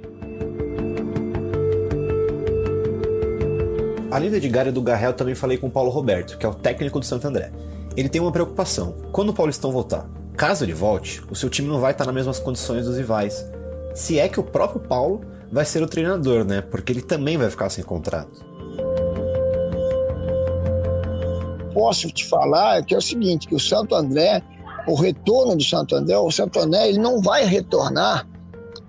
Além 4.11 4.29
do 4.29 4.35
Edgar 4.35 4.67
e 4.67 4.71
do 4.71 4.81
Garrel, 4.81 5.13
também 5.13 5.35
falei 5.35 5.57
com 5.57 5.67
o 5.67 5.71
Paulo 5.71 5.89
Roberto, 5.89 6.37
que 6.37 6.45
é 6.45 6.49
o 6.49 6.53
técnico 6.53 6.99
do 6.99 7.05
Santo 7.05 7.27
André. 7.27 7.51
Ele 7.95 8.09
tem 8.09 8.19
uma 8.19 8.31
preocupação. 8.31 8.95
Quando 9.11 9.29
o 9.29 9.33
Paulistão 9.33 9.71
voltar, 9.71 10.09
caso 10.35 10.65
ele 10.65 10.73
volte, 10.73 11.21
o 11.29 11.35
seu 11.35 11.49
time 11.49 11.67
não 11.67 11.79
vai 11.79 11.91
estar 11.91 12.05
nas 12.05 12.15
mesmas 12.15 12.39
condições 12.39 12.85
dos 12.85 12.97
rivais. 12.97 13.49
Se 13.93 14.19
é 14.19 14.27
que 14.27 14.39
o 14.39 14.43
próprio 14.43 14.81
Paulo 14.81 15.21
vai 15.51 15.63
ser 15.63 15.81
o 15.83 15.87
treinador, 15.87 16.43
né? 16.43 16.61
Porque 16.61 16.91
ele 16.91 17.01
também 17.01 17.37
vai 17.37 17.49
ficar 17.49 17.69
sem 17.69 17.83
contrato. 17.83 18.45
Posso 21.73 22.09
te 22.11 22.25
falar 22.25 22.83
que 22.83 22.95
é 22.95 22.97
o 22.97 23.01
seguinte, 23.01 23.47
que 23.47 23.55
o 23.55 23.59
Santo 23.59 23.95
André 23.95 24.43
o 24.87 24.95
retorno 24.95 25.55
do 25.55 25.63
Santo 25.63 25.95
André, 25.95 26.17
o 26.17 26.31
Santo 26.31 26.59
André 26.59 26.89
ele 26.89 26.99
não 26.99 27.21
vai 27.21 27.45
retornar 27.45 28.27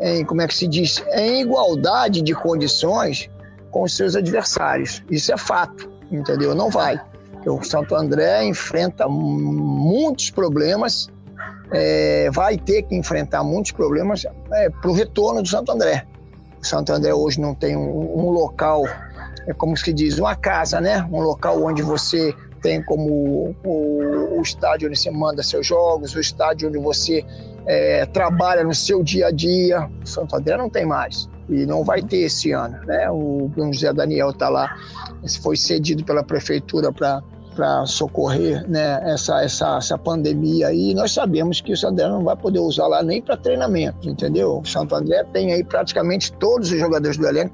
em, 0.01 0.25
como 0.25 0.41
é 0.41 0.49
que 0.49 0.55
se 0.55 0.67
diz, 0.67 1.03
em 1.15 1.43
igualdade 1.43 2.23
de 2.23 2.35
condições 2.35 3.29
com 3.71 3.83
os 3.83 3.97
seus 3.97 4.17
adversários. 4.17 5.03
Isso 5.11 5.33
é 5.33 5.37
fato, 5.37 5.91
entendeu? 6.11 6.55
Não 6.55 6.71
vai. 6.71 7.01
O 7.47 7.63
Santo 7.63 7.95
André 7.95 8.45
enfrenta 8.45 9.09
muitos 9.09 10.31
problemas, 10.31 11.09
é, 11.73 12.31
vai 12.31 12.57
ter 12.59 12.83
que 12.83 12.95
enfrentar 12.95 13.43
muitos 13.43 13.73
problemas 13.73 14.27
é, 14.53 14.69
para 14.69 14.91
o 14.91 14.93
retorno 14.93 15.43
do 15.43 15.49
Santo 15.49 15.73
André. 15.73 16.07
O 16.61 16.67
Santo 16.67 16.93
André 16.93 17.15
hoje 17.15 17.41
não 17.41 17.55
tem 17.55 17.77
um, 17.77 18.19
um 18.19 18.31
local, 18.31 18.85
é 19.47 19.55
como 19.55 19.77
se 19.77 19.93
diz, 19.93 20.19
uma 20.19 20.37
casa, 20.37 20.81
né? 20.81 21.07
Um 21.11 21.21
local 21.21 21.63
onde 21.63 21.81
você 21.83 22.35
tem 22.61 22.83
como 22.83 23.55
o, 23.65 24.37
o, 24.39 24.43
estádio 24.43 24.89
onde 24.89 24.99
você 24.99 25.11
manda 25.11 25.43
seus 25.43 25.67
jogos, 25.67 26.15
o 26.15 26.21
estádio 26.21 26.69
onde 26.69 26.79
você 26.79 27.25
é, 27.67 28.07
trabalha 28.07 28.65
no 28.65 28.75
seu 28.75 29.03
dia 29.03 29.29
a 29.29 29.31
dia. 29.31 29.89
O 30.03 30.07
Santo 30.07 30.37
André 30.37 30.57
não 30.57 30.71
tem 30.71 30.85
mais 30.85 31.29
e 31.49 31.67
não 31.67 31.85
vai 31.85 32.03
ter 32.03 32.19
esse 32.19 32.53
ano. 32.53 32.79
Né? 32.87 33.11
O 33.11 33.51
José 33.57 33.93
Daniel 33.93 34.31
está 34.31 34.49
lá, 34.49 34.77
foi 35.43 35.57
cedido 35.57 36.05
pela 36.05 36.23
prefeitura 36.23 36.93
para 36.93 37.23
para 37.55 37.85
socorrer 37.85 38.67
né, 38.69 39.01
essa, 39.05 39.43
essa, 39.43 39.77
essa 39.77 39.99
pandemia 39.99 40.69
aí, 40.69 40.95
nós 40.95 41.13
sabemos 41.13 41.61
que 41.61 41.73
o 41.73 41.77
Santo 41.77 41.93
André 41.93 42.09
não 42.09 42.25
vai 42.25 42.37
poder 42.37 42.61
usar 42.61 42.87
lá 42.87 43.03
nem 43.03 43.21
para 43.21 43.37
treinamento, 43.37 44.09
entendeu? 44.09 44.61
O 44.61 44.65
Santo 44.65 44.95
André 44.95 45.25
tem 45.33 45.53
aí 45.53 45.65
praticamente 45.65 46.33
todos 46.35 46.71
os 46.71 46.79
jogadores 46.79 47.17
do 47.17 47.27
elenco 47.27 47.53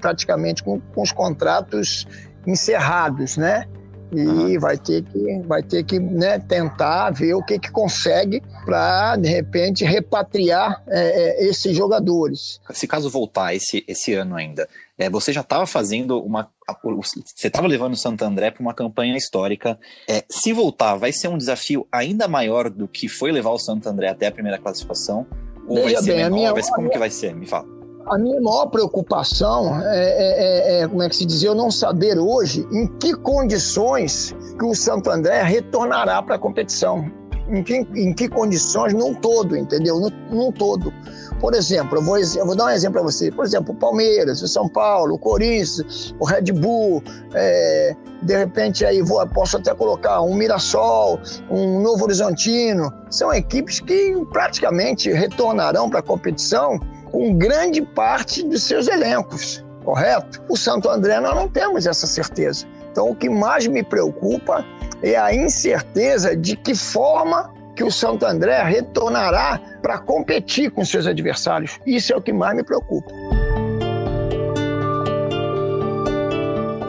praticamente 0.00 0.62
com, 0.62 0.80
com 0.94 1.02
os 1.02 1.12
contratos 1.12 2.06
encerrados, 2.46 3.36
né? 3.36 3.66
E 4.12 4.20
uhum. 4.20 4.60
vai 4.60 4.78
ter 4.78 5.02
que, 5.02 5.42
vai 5.46 5.62
ter 5.62 5.84
que 5.84 5.98
né, 5.98 6.38
tentar 6.38 7.10
ver 7.10 7.34
o 7.34 7.42
que, 7.42 7.58
que 7.58 7.70
consegue 7.70 8.42
para, 8.64 9.16
de 9.16 9.28
repente, 9.28 9.84
repatriar 9.84 10.82
é, 10.88 11.44
é, 11.44 11.48
esses 11.48 11.76
jogadores. 11.76 12.60
Se 12.70 12.86
caso 12.86 13.10
voltar 13.10 13.54
esse, 13.54 13.84
esse 13.86 14.14
ano 14.14 14.36
ainda, 14.36 14.68
é, 14.98 15.08
você 15.08 15.32
já 15.32 15.42
estava 15.42 15.66
fazendo 15.66 16.20
uma. 16.22 16.50
Você 16.92 17.46
estava 17.46 17.66
levando 17.66 17.94
o 17.94 17.96
Santo 17.96 18.22
André 18.22 18.50
para 18.50 18.60
uma 18.60 18.74
campanha 18.74 19.16
histórica. 19.16 19.78
É, 20.08 20.24
se 20.28 20.52
voltar, 20.52 20.96
vai 20.96 21.12
ser 21.12 21.28
um 21.28 21.38
desafio 21.38 21.86
ainda 21.90 22.28
maior 22.28 22.68
do 22.68 22.86
que 22.86 23.08
foi 23.08 23.32
levar 23.32 23.50
o 23.50 23.58
Santo 23.58 23.88
André 23.88 24.08
até 24.08 24.26
a 24.26 24.32
primeira 24.32 24.58
classificação? 24.58 25.26
Ou 25.66 25.76
Veja 25.76 25.94
vai 25.94 26.02
ser 26.02 26.10
bem, 26.10 26.16
menor? 26.24 26.34
Minha, 26.34 26.52
vai 26.52 26.62
ser, 26.62 26.72
como 26.72 26.90
que 26.90 26.98
vai 26.98 27.10
ser? 27.10 27.34
Me 27.34 27.46
fala. 27.46 27.77
A 28.10 28.16
minha 28.16 28.40
maior 28.40 28.66
preocupação 28.66 29.80
é, 29.82 30.04
é, 30.04 30.78
é, 30.78 30.80
é, 30.80 30.88
como 30.88 31.02
é 31.02 31.08
que 31.08 31.16
se 31.16 31.26
diz, 31.26 31.42
eu 31.42 31.54
não 31.54 31.70
saber 31.70 32.18
hoje 32.18 32.66
em 32.72 32.86
que 32.86 33.14
condições 33.14 34.34
que 34.58 34.64
o 34.64 34.74
Santo 34.74 35.10
André 35.10 35.42
retornará 35.42 36.22
para 36.22 36.36
a 36.36 36.38
competição. 36.38 37.10
Em 37.50 37.62
que, 37.62 37.76
em 37.76 38.12
que 38.12 38.28
condições, 38.28 38.92
num 38.92 39.14
todo, 39.14 39.56
entendeu? 39.56 39.98
Num, 40.30 40.52
todo. 40.52 40.92
Por 41.40 41.54
exemplo, 41.54 41.96
eu 41.96 42.02
vou, 42.02 42.18
eu 42.18 42.46
vou, 42.46 42.54
dar 42.54 42.66
um 42.66 42.70
exemplo 42.70 43.00
para 43.00 43.10
você. 43.10 43.30
Por 43.30 43.46
exemplo, 43.46 43.72
o 43.72 43.76
Palmeiras, 43.76 44.42
o 44.42 44.48
São 44.48 44.68
Paulo, 44.68 45.14
o 45.14 45.18
Corinthians, 45.18 46.14
o 46.20 46.26
Red 46.26 46.52
Bull, 46.52 47.02
é, 47.34 47.96
de 48.22 48.36
repente 48.36 48.84
aí 48.84 49.00
vou, 49.00 49.26
posso 49.28 49.56
até 49.56 49.74
colocar 49.74 50.20
um 50.20 50.34
Mirassol, 50.34 51.18
um 51.50 51.80
Novo 51.80 52.04
Horizontino. 52.04 52.92
São 53.10 53.32
equipes 53.32 53.80
que 53.80 54.14
praticamente 54.30 55.10
retornarão 55.10 55.88
para 55.88 56.00
a 56.00 56.02
competição 56.02 56.78
com 57.10 57.36
grande 57.36 57.82
parte 57.82 58.42
dos 58.42 58.62
seus 58.62 58.88
elencos, 58.88 59.64
correto? 59.84 60.42
O 60.48 60.56
Santo 60.56 60.88
André 60.88 61.20
nós 61.20 61.34
não 61.34 61.48
temos 61.48 61.86
essa 61.86 62.06
certeza. 62.06 62.66
Então 62.90 63.10
o 63.10 63.14
que 63.14 63.28
mais 63.28 63.66
me 63.66 63.82
preocupa 63.82 64.64
é 65.02 65.16
a 65.16 65.34
incerteza 65.34 66.36
de 66.36 66.56
que 66.56 66.74
forma 66.74 67.52
que 67.76 67.84
o 67.84 67.90
Santo 67.92 68.26
André 68.26 68.60
retornará 68.64 69.60
para 69.80 69.98
competir 69.98 70.70
com 70.70 70.84
seus 70.84 71.06
adversários. 71.06 71.78
Isso 71.86 72.12
é 72.12 72.16
o 72.16 72.20
que 72.20 72.32
mais 72.32 72.56
me 72.56 72.64
preocupa. 72.64 73.37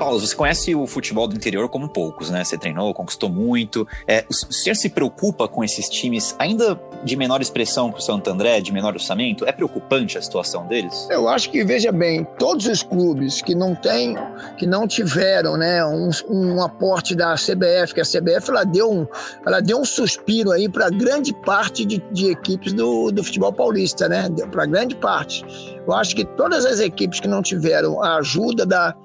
Paulo, 0.09 0.25
você 0.25 0.35
conhece 0.35 0.73
o 0.73 0.87
futebol 0.87 1.27
do 1.27 1.35
interior 1.35 1.69
como 1.69 1.87
poucos, 1.87 2.31
né? 2.31 2.43
Você 2.43 2.57
treinou, 2.57 2.91
conquistou 2.95 3.29
muito. 3.29 3.87
É, 4.07 4.25
o 4.27 4.33
senhor 4.33 4.73
se 4.73 4.89
preocupa 4.89 5.47
com 5.47 5.63
esses 5.63 5.87
times 5.87 6.35
ainda 6.39 6.81
de 7.03 7.15
menor 7.15 7.43
expressão 7.43 7.91
que 7.91 7.99
o 7.99 8.01
Santo 8.01 8.27
André, 8.27 8.59
de 8.59 8.73
menor 8.73 8.95
orçamento? 8.95 9.45
É 9.45 9.51
preocupante 9.51 10.17
a 10.17 10.21
situação 10.21 10.65
deles? 10.65 11.07
Eu 11.11 11.29
acho 11.29 11.51
que, 11.51 11.63
veja 11.63 11.91
bem, 11.91 12.25
todos 12.39 12.65
os 12.65 12.81
clubes 12.81 13.39
que 13.43 13.53
não 13.53 13.75
têm, 13.75 14.17
que 14.57 14.65
não 14.65 14.87
tiveram 14.87 15.55
né, 15.57 15.85
um, 15.85 16.09
um 16.27 16.63
aporte 16.63 17.13
da 17.13 17.35
CBF, 17.35 17.93
que 17.93 18.01
a 18.01 18.03
CBF 18.03 18.49
ela 18.49 18.63
deu 18.63 18.91
um, 18.91 19.05
ela 19.45 19.61
deu 19.61 19.77
um 19.77 19.85
suspiro 19.85 20.51
aí 20.51 20.67
para 20.67 20.89
grande 20.89 21.35
parte 21.45 21.85
de, 21.85 22.03
de 22.11 22.31
equipes 22.31 22.73
do, 22.73 23.11
do 23.11 23.23
futebol 23.23 23.53
paulista, 23.53 24.09
né? 24.09 24.27
Para 24.51 24.65
grande 24.65 24.95
parte. 24.95 25.45
Eu 25.85 25.93
acho 25.93 26.15
que 26.15 26.25
todas 26.25 26.65
as 26.65 26.79
equipes 26.79 27.19
que 27.19 27.27
não 27.27 27.43
tiveram 27.43 28.01
a 28.01 28.17
ajuda 28.17 28.65
da 28.65 28.95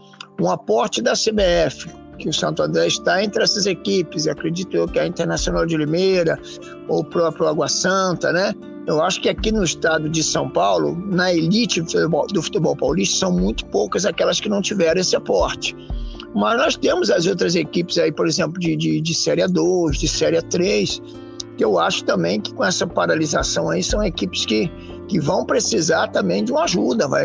um 0.40 0.50
aporte 0.50 1.00
da 1.00 1.12
CBF, 1.12 1.88
que 2.18 2.28
o 2.28 2.32
Santo 2.32 2.62
André 2.62 2.86
está 2.86 3.22
entre 3.22 3.42
essas 3.42 3.66
equipes, 3.66 4.26
acredito 4.26 4.76
eu 4.76 4.86
que 4.86 4.98
a 4.98 5.06
Internacional 5.06 5.66
de 5.66 5.76
Limeira 5.76 6.38
ou 6.88 7.00
o 7.00 7.04
próprio 7.04 7.46
Água 7.46 7.68
Santa, 7.68 8.32
né? 8.32 8.54
Eu 8.86 9.02
acho 9.02 9.20
que 9.20 9.28
aqui 9.28 9.50
no 9.50 9.64
estado 9.64 10.08
de 10.08 10.22
São 10.22 10.48
Paulo, 10.48 10.94
na 11.06 11.32
elite 11.32 11.80
do 11.80 11.86
futebol, 11.90 12.26
do 12.26 12.42
futebol 12.42 12.76
paulista, 12.76 13.18
são 13.18 13.32
muito 13.32 13.64
poucas 13.66 14.04
aquelas 14.04 14.40
que 14.40 14.48
não 14.48 14.60
tiveram 14.60 15.00
esse 15.00 15.16
aporte. 15.16 15.74
Mas 16.34 16.58
nós 16.58 16.76
temos 16.76 17.10
as 17.10 17.26
outras 17.26 17.54
equipes 17.54 17.96
aí, 17.96 18.12
por 18.12 18.26
exemplo, 18.26 18.58
de, 18.58 18.76
de, 18.76 19.00
de 19.00 19.14
Série 19.14 19.46
2, 19.46 19.98
de 19.98 20.08
Série 20.08 20.42
3, 20.42 21.00
que 21.56 21.64
eu 21.64 21.78
acho 21.78 22.04
também 22.04 22.40
que 22.40 22.52
com 22.52 22.64
essa 22.64 22.86
paralisação 22.86 23.70
aí 23.70 23.82
são 23.82 24.02
equipes 24.02 24.44
que, 24.44 24.70
que 25.08 25.20
vão 25.20 25.44
precisar 25.44 26.08
também 26.08 26.44
de 26.44 26.52
uma 26.52 26.64
ajuda. 26.64 27.06
Vai, 27.08 27.24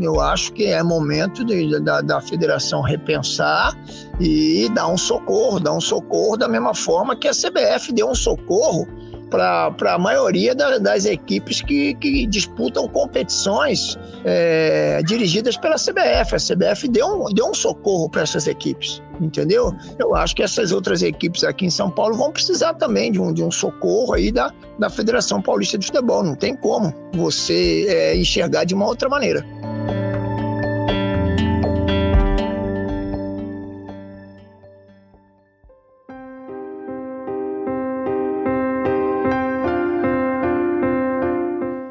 eu 0.00 0.20
acho 0.20 0.52
que 0.52 0.66
é 0.66 0.82
momento 0.82 1.44
de, 1.44 1.78
da, 1.80 2.00
da 2.00 2.20
federação 2.20 2.80
repensar 2.80 3.76
e 4.20 4.68
dar 4.74 4.88
um 4.88 4.96
socorro, 4.96 5.60
dar 5.60 5.72
um 5.72 5.80
socorro 5.80 6.36
da 6.36 6.48
mesma 6.48 6.74
forma 6.74 7.16
que 7.16 7.28
a 7.28 7.32
CBF 7.32 7.92
deu 7.92 8.08
um 8.08 8.14
socorro 8.14 8.86
para 9.28 9.94
a 9.94 9.98
maioria 9.98 10.54
da, 10.54 10.78
das 10.78 11.04
equipes 11.04 11.60
que, 11.60 11.94
que 11.94 12.26
disputam 12.26 12.88
competições 12.88 13.96
é, 14.24 15.02
dirigidas 15.04 15.56
pela 15.56 15.76
CBF. 15.76 16.34
A 16.34 16.38
CBF 16.38 16.88
deu 16.88 17.06
um, 17.06 17.24
deu 17.32 17.50
um 17.50 17.54
socorro 17.54 18.08
para 18.08 18.22
essas 18.22 18.46
equipes, 18.46 19.02
entendeu? 19.20 19.72
Eu 19.98 20.14
acho 20.14 20.34
que 20.34 20.42
essas 20.42 20.72
outras 20.72 21.02
equipes 21.02 21.44
aqui 21.44 21.66
em 21.66 21.70
São 21.70 21.90
Paulo 21.90 22.14
vão 22.14 22.32
precisar 22.32 22.74
também 22.74 23.12
de 23.12 23.20
um, 23.20 23.32
de 23.32 23.42
um 23.42 23.50
socorro 23.50 24.14
aí 24.14 24.32
da, 24.32 24.52
da 24.78 24.90
Federação 24.90 25.40
Paulista 25.40 25.78
de 25.78 25.86
Futebol. 25.86 26.22
Não 26.22 26.34
tem 26.34 26.56
como 26.56 26.92
você 27.14 27.86
é, 27.88 28.16
enxergar 28.16 28.64
de 28.64 28.74
uma 28.74 28.86
outra 28.86 29.08
maneira. 29.08 29.44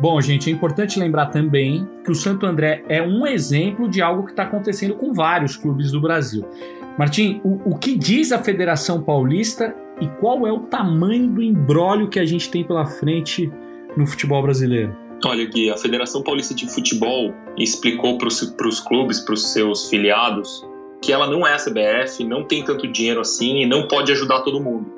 Bom, 0.10 0.22
gente, 0.22 0.50
é 0.50 0.54
importante 0.54 0.98
lembrar 0.98 1.26
também 1.26 1.86
que 2.02 2.10
o 2.10 2.16
Santo 2.16 2.46
André 2.46 2.82
é 2.88 3.02
um 3.02 3.28
exemplo 3.28 3.90
de 3.90 4.02
algo 4.02 4.24
que 4.24 4.32
está 4.32 4.44
acontecendo 4.44 4.96
com 4.96 5.12
vários 5.12 5.58
clubes 5.58 5.92
do 5.92 6.00
Brasil. 6.00 6.46
Martim, 6.98 7.42
o, 7.44 7.72
o, 7.72 7.78
que 7.78 7.94
diz 7.94 8.32
a 8.32 8.42
Federação 8.42 9.04
Paulista 9.04 9.76
e 10.00 10.08
qual 10.22 10.48
é 10.48 10.52
o 10.52 10.60
tamanho 10.60 11.28
do 11.28 11.44
embrólio 11.44 12.08
que 12.08 12.22
a 12.22 12.26
gente 12.26 12.50
tem 12.50 12.64
pela 12.64 12.86
frente 12.86 13.52
no 13.98 14.08
futebol 14.08 14.42
brasileiro? 14.42 14.96
Olha, 15.26 15.46
Gui, 15.46 15.70
a 15.70 15.76
Federação 15.76 16.24
Paulista 16.24 16.56
de 16.56 16.74
Futebol 16.74 17.34
explicou 17.58 18.18
para 18.18 18.30
os 18.30 18.80
clubes, 18.80 19.20
para 19.20 19.34
os 19.34 19.52
seus 19.52 19.90
filiados, 19.90 20.66
que 21.02 21.12
ela 21.12 21.28
não 21.28 21.46
é 21.46 21.54
a 21.54 21.58
CBF, 21.58 22.24
não 22.24 22.46
tem 22.46 22.64
tanto 22.64 22.90
dinheiro 22.90 23.20
assim 23.20 23.58
e 23.58 23.66
não 23.66 23.90
pode 23.90 24.10
ajudar 24.14 24.40
todo 24.44 24.64
mundo. 24.64 24.90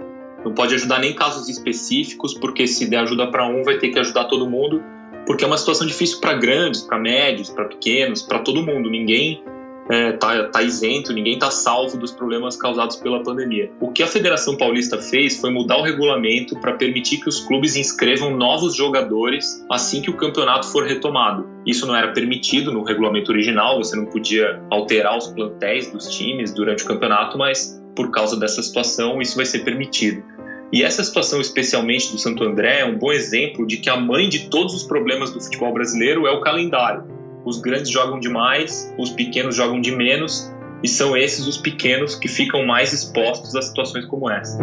Não 0.45 0.53
pode 0.53 0.75
ajudar 0.75 0.99
nem 0.99 1.15
casos 1.15 1.49
específicos, 1.49 2.35
porque 2.35 2.67
se 2.67 2.87
der 2.87 2.99
ajuda 2.99 3.25
para 3.25 3.47
um, 3.47 3.63
vai 3.63 3.79
ter 3.79 3.89
que 3.89 3.97
ajudar 3.97 4.25
todo 4.25 4.47
mundo 4.47 4.98
porque 5.25 5.43
é 5.43 5.47
uma 5.47 5.57
situação 5.57 5.85
difícil 5.85 6.19
para 6.19 6.33
grandes, 6.33 6.81
para 6.81 6.97
médios, 6.97 7.49
para 7.49 7.65
pequenos, 7.65 8.21
para 8.21 8.39
todo 8.39 8.63
mundo. 8.63 8.89
Ninguém 8.89 9.43
é, 9.89 10.11
tá, 10.11 10.43
tá, 10.43 10.61
isento, 10.61 11.11
ninguém 11.11 11.33
está 11.33 11.49
salvo 11.49 11.97
dos 11.97 12.11
problemas 12.11 12.55
causados 12.55 12.95
pela 12.95 13.23
pandemia. 13.23 13.71
O 13.79 13.91
que 13.91 14.03
a 14.03 14.07
Federação 14.07 14.55
Paulista 14.55 15.01
fez 15.01 15.41
foi 15.41 15.49
mudar 15.49 15.77
o 15.77 15.81
regulamento 15.81 16.55
para 16.59 16.73
permitir 16.73 17.17
que 17.17 17.27
os 17.27 17.39
clubes 17.39 17.75
inscrevam 17.75 18.37
novos 18.37 18.75
jogadores 18.75 19.65
assim 19.69 20.01
que 20.01 20.09
o 20.09 20.15
campeonato 20.15 20.67
for 20.67 20.85
retomado. 20.85 21.47
Isso 21.65 21.87
não 21.87 21.95
era 21.95 22.13
permitido 22.13 22.71
no 22.71 22.83
regulamento 22.83 23.31
original, 23.31 23.77
você 23.77 23.95
não 23.95 24.05
podia 24.05 24.61
alterar 24.69 25.17
os 25.17 25.27
plantéis 25.27 25.91
dos 25.91 26.07
times 26.07 26.53
durante 26.53 26.83
o 26.83 26.87
campeonato, 26.87 27.35
mas 27.35 27.81
por 27.95 28.11
causa 28.11 28.39
dessa 28.39 28.61
situação 28.61 29.19
isso 29.19 29.35
vai 29.35 29.45
ser 29.45 29.59
permitido. 29.59 30.23
E 30.71 30.83
essa 30.83 31.03
situação, 31.03 31.41
especialmente 31.41 32.11
do 32.11 32.19
Santo 32.19 32.43
André, 32.43 32.81
é 32.81 32.85
um 32.85 32.95
bom 32.95 33.11
exemplo 33.11 33.65
de 33.65 33.77
que 33.77 33.89
a 33.89 33.97
mãe 33.97 34.29
de 34.29 34.49
todos 34.49 34.75
os 34.75 34.83
problemas 34.83 35.31
do 35.31 35.41
futebol 35.41 35.73
brasileiro 35.73 36.27
é 36.27 36.31
o 36.31 36.41
calendário. 36.41 37.05
Os 37.43 37.59
grandes 37.59 37.89
jogam 37.89 38.19
demais, 38.19 38.93
os 38.95 39.09
pequenos 39.09 39.55
jogam 39.55 39.81
de 39.81 39.91
menos, 39.91 40.53
e 40.83 40.87
são 40.87 41.17
esses 41.17 41.47
os 41.47 41.57
pequenos 41.57 42.13
que 42.13 42.27
ficam 42.27 42.65
mais 42.65 42.93
expostos 42.93 43.55
a 43.55 43.63
situações 43.63 44.05
como 44.05 44.29
essa. 44.29 44.59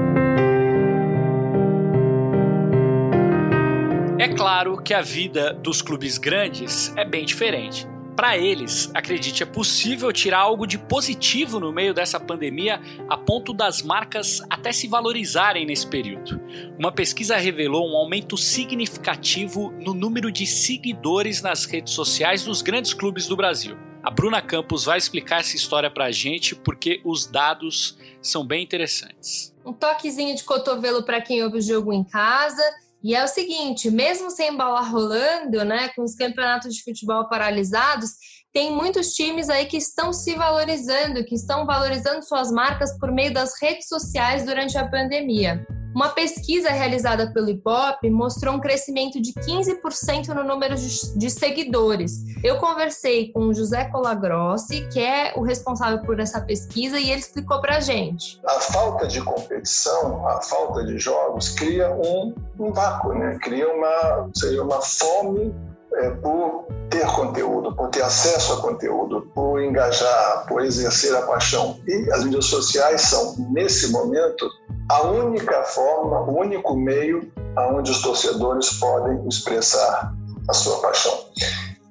É 4.18 4.28
claro 4.28 4.80
que 4.80 4.94
a 4.94 5.02
vida 5.02 5.52
dos 5.54 5.82
clubes 5.82 6.18
grandes 6.18 6.94
é 6.96 7.04
bem 7.04 7.24
diferente. 7.24 7.86
Para 8.16 8.38
eles, 8.38 8.90
acredite, 8.94 9.42
é 9.42 9.46
possível 9.46 10.10
tirar 10.10 10.38
algo 10.38 10.66
de 10.66 10.78
positivo 10.78 11.60
no 11.60 11.70
meio 11.70 11.92
dessa 11.92 12.18
pandemia 12.18 12.80
a 13.10 13.18
ponto 13.18 13.52
das 13.52 13.82
marcas 13.82 14.40
até 14.48 14.72
se 14.72 14.88
valorizarem 14.88 15.66
nesse 15.66 15.86
período. 15.86 16.40
Uma 16.78 16.90
pesquisa 16.90 17.36
revelou 17.36 17.86
um 17.86 17.94
aumento 17.94 18.38
significativo 18.38 19.70
no 19.78 19.92
número 19.92 20.32
de 20.32 20.46
seguidores 20.46 21.42
nas 21.42 21.66
redes 21.66 21.92
sociais 21.92 22.42
dos 22.42 22.62
grandes 22.62 22.94
clubes 22.94 23.26
do 23.26 23.36
Brasil. 23.36 23.76
A 24.02 24.10
Bruna 24.10 24.40
Campos 24.40 24.86
vai 24.86 24.96
explicar 24.96 25.40
essa 25.40 25.54
história 25.54 25.90
para 25.90 26.06
a 26.06 26.12
gente 26.12 26.54
porque 26.54 27.02
os 27.04 27.26
dados 27.26 27.98
são 28.22 28.46
bem 28.46 28.62
interessantes. 28.62 29.54
Um 29.62 29.74
toquezinho 29.74 30.34
de 30.34 30.42
cotovelo 30.42 31.02
para 31.02 31.20
quem 31.20 31.42
ouve 31.42 31.58
o 31.58 31.62
jogo 31.62 31.92
em 31.92 32.02
casa 32.02 32.62
e 33.06 33.14
é 33.14 33.22
o 33.22 33.28
seguinte, 33.28 33.88
mesmo 33.88 34.32
sem 34.32 34.56
bola 34.56 34.80
rolando, 34.80 35.64
né, 35.64 35.90
com 35.90 36.02
os 36.02 36.16
campeonatos 36.16 36.74
de 36.74 36.82
futebol 36.82 37.28
paralisados, 37.28 38.10
tem 38.52 38.72
muitos 38.72 39.14
times 39.14 39.48
aí 39.48 39.66
que 39.66 39.76
estão 39.76 40.12
se 40.12 40.34
valorizando, 40.34 41.24
que 41.24 41.36
estão 41.36 41.64
valorizando 41.64 42.26
suas 42.26 42.50
marcas 42.50 42.98
por 42.98 43.12
meio 43.12 43.32
das 43.32 43.52
redes 43.62 43.86
sociais 43.86 44.44
durante 44.44 44.76
a 44.76 44.88
pandemia. 44.88 45.64
Uma 45.96 46.10
pesquisa 46.10 46.68
realizada 46.68 47.32
pelo 47.32 47.48
Ibope 47.48 48.10
mostrou 48.10 48.54
um 48.54 48.60
crescimento 48.60 49.18
de 49.18 49.32
15% 49.32 50.28
no 50.34 50.44
número 50.44 50.76
de, 50.76 51.30
seguidores. 51.30 52.18
Eu 52.44 52.58
conversei 52.58 53.32
com 53.32 53.46
o 53.46 53.54
José 53.54 53.86
Colagrossi, 53.86 54.86
que 54.92 55.00
é 55.00 55.32
o 55.34 55.42
responsável 55.42 56.02
por 56.02 56.20
essa 56.20 56.38
pesquisa, 56.42 56.98
e 56.98 57.10
ele 57.10 57.20
explicou 57.20 57.62
para 57.62 57.78
a 57.78 57.80
gente. 57.80 58.38
A 58.44 58.60
falta 58.60 59.06
de 59.06 59.22
competição, 59.22 60.28
a 60.28 60.42
falta 60.42 60.84
de 60.84 60.98
jogos, 60.98 61.48
cria 61.48 61.90
um, 61.90 62.34
um 62.60 62.74
vácuo, 62.74 63.14
né? 63.14 63.38
cria 63.40 63.66
uma, 63.66 64.28
seria 64.34 64.62
uma 64.62 64.82
fome 64.82 65.54
é, 65.94 66.10
por 66.10 66.66
ter 66.90 67.06
conteúdo, 67.06 67.74
por 67.74 67.88
ter 67.88 68.02
acesso 68.02 68.52
a 68.52 68.60
conteúdo, 68.60 69.30
por 69.34 69.62
engajar, 69.62 70.46
por 70.46 70.62
exercer 70.62 71.16
a 71.16 71.22
paixão. 71.22 71.80
E 71.86 72.12
as 72.12 72.22
mídias 72.22 72.44
sociais 72.44 73.00
são, 73.00 73.34
nesse 73.50 73.90
momento, 73.90 74.46
a 74.88 75.02
única 75.02 75.62
forma, 75.64 76.20
o 76.20 76.38
único 76.38 76.76
meio 76.76 77.30
aonde 77.56 77.90
os 77.90 78.02
torcedores 78.02 78.70
podem 78.78 79.26
expressar 79.26 80.12
a 80.48 80.52
sua 80.52 80.80
paixão. 80.80 81.26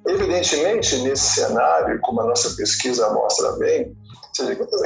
Evidentemente, 0.06 0.96
nesse 0.98 1.40
cenário, 1.40 2.00
como 2.00 2.20
a 2.20 2.26
nossa 2.26 2.50
pesquisa 2.56 3.10
mostra 3.10 3.52
bem, 3.52 3.96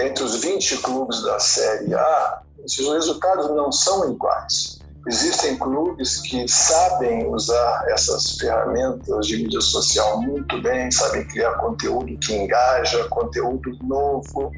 entre 0.00 0.25
os 0.25 0.37
20 0.37 0.79
clubes 0.79 1.23
da 1.23 1.38
Série 1.38 1.95
A, 1.95 2.43
esses 2.64 2.87
resultados 2.88 3.50
não 3.50 3.71
são 3.71 4.11
iguais. 4.11 4.79
Existem 5.07 5.57
clubes 5.59 6.21
que 6.21 6.47
sabem 6.47 7.26
usar 7.26 7.85
essas 7.88 8.37
ferramentas 8.38 9.26
de 9.26 9.38
mídia 9.38 9.61
social 9.62 10.21
muito 10.21 10.61
bem, 10.61 10.90
sabem 10.90 11.26
criar 11.26 11.52
conteúdo 11.54 12.19
que 12.21 12.35
engaja, 12.35 13.09
conteúdo 13.09 13.71
novo, 13.83 14.50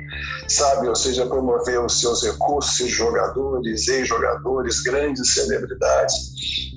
sabe, 0.49 0.89
ou 0.89 0.97
seja, 0.97 1.27
promover 1.27 1.81
os 1.81 2.01
seus 2.01 2.25
recursos, 2.25 2.91
jogadores, 2.91 3.87
ex-jogadores, 3.87 4.83
grandes 4.83 5.33
celebridades, 5.33 6.17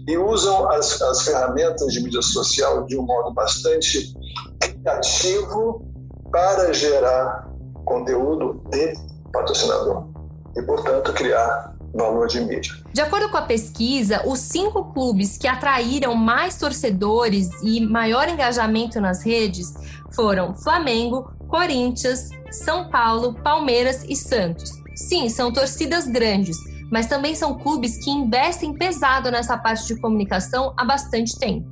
e 0.07 0.15
usam 0.15 0.72
as, 0.72 1.01
as 1.01 1.24
ferramentas 1.24 1.91
de 1.91 2.03
mídia 2.03 2.22
social 2.22 2.86
de 2.86 2.95
um 2.95 3.01
modo 3.01 3.34
bastante 3.34 4.15
criativo 4.60 5.84
para 6.31 6.72
gerar 6.72 7.50
conteúdo 7.84 8.62
de 8.69 8.93
patrocinador 9.34 10.07
e, 10.55 10.62
portanto, 10.62 11.12
criar 11.13 11.75
valor 11.95 12.27
de 12.27 12.41
mídia. 12.41 12.73
De 12.93 13.01
acordo 13.01 13.29
com 13.29 13.37
a 13.37 13.41
pesquisa, 13.41 14.21
os 14.25 14.39
cinco 14.39 14.93
clubes 14.93 15.37
que 15.37 15.47
atraíram 15.47 16.15
mais 16.15 16.57
torcedores 16.57 17.49
e 17.63 17.81
maior 17.81 18.27
engajamento 18.27 18.99
nas 18.99 19.23
redes 19.23 19.73
foram 20.13 20.53
Flamengo, 20.55 21.31
Corinthians, 21.47 22.29
São 22.51 22.89
Paulo, 22.89 23.35
Palmeiras 23.43 24.03
e 24.07 24.15
Santos. 24.15 24.72
Sim, 24.96 25.29
são 25.29 25.51
torcidas 25.51 26.07
grandes, 26.07 26.57
mas 26.91 27.07
também 27.07 27.35
são 27.35 27.57
clubes 27.57 27.98
que 28.03 28.09
investem 28.09 28.74
pesado 28.74 29.29
nessa 29.31 29.57
parte 29.57 29.87
de 29.87 30.00
comunicação 30.00 30.74
há 30.77 30.85
bastante 30.85 31.37
tempo. 31.37 31.67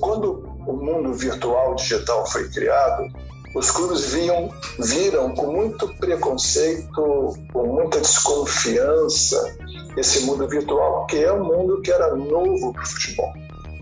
Quando 0.00 0.44
o 0.66 0.72
mundo 0.72 1.12
virtual 1.12 1.74
digital 1.74 2.26
foi 2.26 2.48
criado, 2.48 3.12
os 3.54 3.70
clubes 3.70 4.12
viam, 4.12 4.50
viram 4.80 5.32
com 5.34 5.52
muito 5.52 5.86
preconceito, 5.96 7.34
com 7.52 7.66
muita 7.66 8.00
desconfiança 8.00 9.56
esse 9.96 10.24
mundo 10.24 10.48
virtual, 10.48 11.06
que 11.06 11.22
é 11.22 11.32
um 11.32 11.44
mundo 11.44 11.80
que 11.82 11.92
era 11.92 12.14
novo 12.14 12.72
para 12.72 12.82
o 12.82 12.86
futebol. 12.86 13.32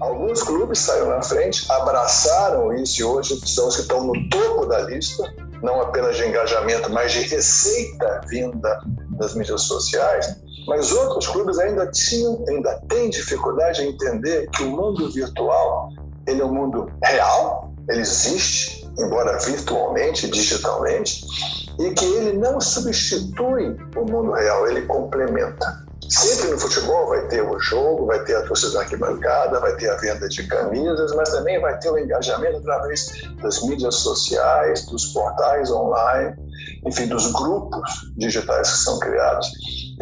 Alguns 0.00 0.42
clubes 0.42 0.80
saíram 0.80 1.10
na 1.10 1.22
frente, 1.22 1.64
abraçaram 1.70 2.72
isso 2.72 3.00
e 3.00 3.04
hoje 3.04 3.40
são 3.46 3.68
os 3.68 3.76
que 3.76 3.82
estão 3.82 4.04
no 4.04 4.28
topo 4.28 4.66
da 4.66 4.80
lista, 4.80 5.32
não 5.62 5.80
apenas 5.80 6.16
de 6.16 6.26
engajamento, 6.26 6.90
mas 6.90 7.12
de 7.12 7.20
receita 7.22 8.20
vinda 8.26 8.80
das 9.10 9.34
mídias 9.34 9.62
sociais. 9.62 10.36
Mas 10.66 10.90
outros 10.92 11.28
clubes 11.28 11.58
ainda 11.58 11.86
tinham, 11.88 12.44
ainda 12.48 12.80
têm 12.88 13.10
dificuldade 13.10 13.82
em 13.82 13.90
entender 13.90 14.48
que 14.50 14.64
o 14.64 14.70
mundo 14.70 15.10
virtual 15.12 15.90
ele 16.26 16.40
é 16.40 16.44
um 16.44 16.52
mundo 16.52 16.90
real, 17.04 17.72
ele 17.88 18.00
existe, 18.00 18.88
embora 18.98 19.38
virtualmente, 19.38 20.28
digitalmente, 20.28 21.24
e 21.78 21.90
que 21.90 22.04
ele 22.04 22.38
não 22.38 22.60
substitui 22.60 23.76
o 23.96 24.04
mundo 24.04 24.32
real, 24.32 24.68
ele 24.68 24.82
complementa. 24.82 25.81
Sempre 26.12 26.50
no 26.50 26.58
futebol 26.58 27.08
vai 27.08 27.26
ter 27.28 27.42
o 27.42 27.58
jogo, 27.58 28.04
vai 28.04 28.22
ter 28.24 28.36
a 28.36 28.42
torcida 28.42 28.80
arquibancada, 28.80 29.58
vai 29.60 29.74
ter 29.76 29.88
a 29.88 29.96
venda 29.96 30.28
de 30.28 30.46
camisas, 30.46 31.14
mas 31.14 31.30
também 31.30 31.58
vai 31.58 31.78
ter 31.78 31.90
o 31.90 31.98
engajamento 31.98 32.58
através 32.58 33.10
das 33.42 33.62
mídias 33.62 33.94
sociais, 33.94 34.84
dos 34.84 35.06
portais 35.06 35.70
online, 35.70 36.36
enfim, 36.86 37.06
dos 37.06 37.32
grupos 37.32 38.12
digitais 38.18 38.70
que 38.70 38.78
são 38.84 38.98
criados. 38.98 39.50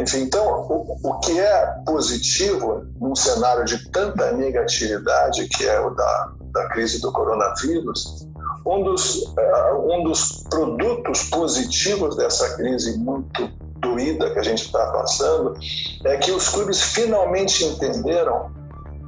Enfim, 0.00 0.22
então, 0.22 0.66
o, 0.68 0.96
o 1.04 1.20
que 1.20 1.38
é 1.38 1.74
positivo 1.86 2.84
num 3.00 3.14
cenário 3.14 3.64
de 3.64 3.88
tanta 3.92 4.32
negatividade 4.32 5.46
que 5.46 5.64
é 5.64 5.78
o 5.78 5.90
da, 5.90 6.32
da 6.52 6.68
crise 6.70 7.00
do 7.00 7.12
coronavírus, 7.12 8.26
um 8.66 8.82
dos, 8.82 9.14
uh, 9.14 9.94
um 9.94 10.02
dos 10.02 10.42
produtos 10.50 11.22
positivos 11.30 12.16
dessa 12.16 12.56
crise 12.56 12.98
muito 12.98 13.48
doída 13.80 14.30
que 14.30 14.38
a 14.38 14.42
gente 14.42 14.64
está 14.64 14.86
passando 14.92 15.54
é 16.04 16.16
que 16.16 16.30
os 16.30 16.48
clubes 16.48 16.80
finalmente 16.80 17.64
entenderam 17.64 18.50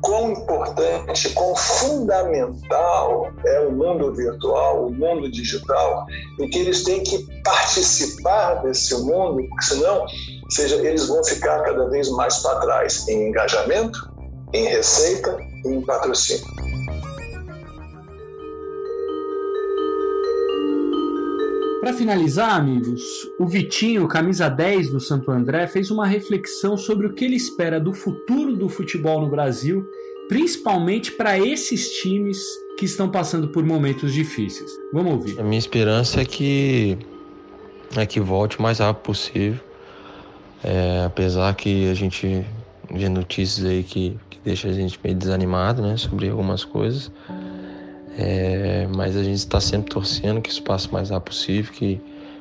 quão 0.02 0.32
importante, 0.32 1.30
quão 1.30 1.54
fundamental 1.54 3.28
é 3.46 3.61
o 3.61 3.72
mundo 3.72 4.12
virtual, 4.12 4.87
o 4.87 4.90
mundo 4.92 5.30
digital, 5.30 6.04
e 6.40 6.48
que 6.48 6.58
eles 6.58 6.82
têm 6.82 7.02
que 7.02 7.24
participar 7.42 8.62
desse 8.62 8.94
mundo, 8.96 9.46
porque 9.48 9.64
senão, 9.64 10.04
seja, 10.50 10.76
eles 10.76 11.06
vão 11.06 11.22
ficar 11.24 11.62
cada 11.62 11.88
vez 11.88 12.11
mais 12.11 12.38
para 12.38 12.61
trás 12.61 13.06
em 13.08 13.28
engajamento, 13.28 14.12
em 14.52 14.66
receita 14.66 15.38
e 15.64 15.68
em 15.68 15.80
patrocínio. 15.82 16.62
Finalizar, 22.02 22.56
amigos, 22.56 23.00
o 23.38 23.46
Vitinho, 23.46 24.08
camisa 24.08 24.48
10 24.48 24.90
do 24.90 24.98
Santo 24.98 25.30
André, 25.30 25.68
fez 25.68 25.88
uma 25.88 26.04
reflexão 26.04 26.76
sobre 26.76 27.06
o 27.06 27.12
que 27.12 27.24
ele 27.24 27.36
espera 27.36 27.78
do 27.78 27.92
futuro 27.92 28.56
do 28.56 28.68
futebol 28.68 29.20
no 29.20 29.30
Brasil, 29.30 29.88
principalmente 30.28 31.12
para 31.12 31.38
esses 31.38 31.92
times 32.00 32.38
que 32.76 32.84
estão 32.84 33.08
passando 33.08 33.46
por 33.46 33.64
momentos 33.64 34.12
difíceis. 34.12 34.72
Vamos 34.92 35.12
ouvir. 35.12 35.38
A 35.38 35.44
minha 35.44 35.60
esperança 35.60 36.20
é 36.20 36.24
que 36.24 36.98
é 37.96 38.04
que 38.04 38.18
volte 38.18 38.58
o 38.58 38.62
mais 38.62 38.80
rápido 38.80 39.04
possível. 39.04 39.60
É, 40.64 41.04
apesar 41.06 41.54
que 41.54 41.88
a 41.88 41.94
gente 41.94 42.44
vê 42.90 43.08
notícias 43.08 43.64
aí 43.64 43.84
que, 43.84 44.18
que 44.28 44.40
deixa 44.44 44.66
a 44.66 44.72
gente 44.72 44.98
meio 45.04 45.14
desanimado, 45.14 45.82
né, 45.82 45.96
sobre 45.96 46.28
algumas 46.28 46.64
coisas. 46.64 47.12
É, 48.18 48.87
mas 48.94 49.16
a 49.16 49.22
gente 49.22 49.38
está 49.38 49.61
sempre 49.61 49.90
torcendo 49.90 50.40
que 50.40 50.51
isso 50.51 50.62
passe 50.62 50.88
o 50.88 50.92
mais 50.92 51.11
rápido 51.11 51.29
possível, 51.29 51.72
que, 51.72 52.01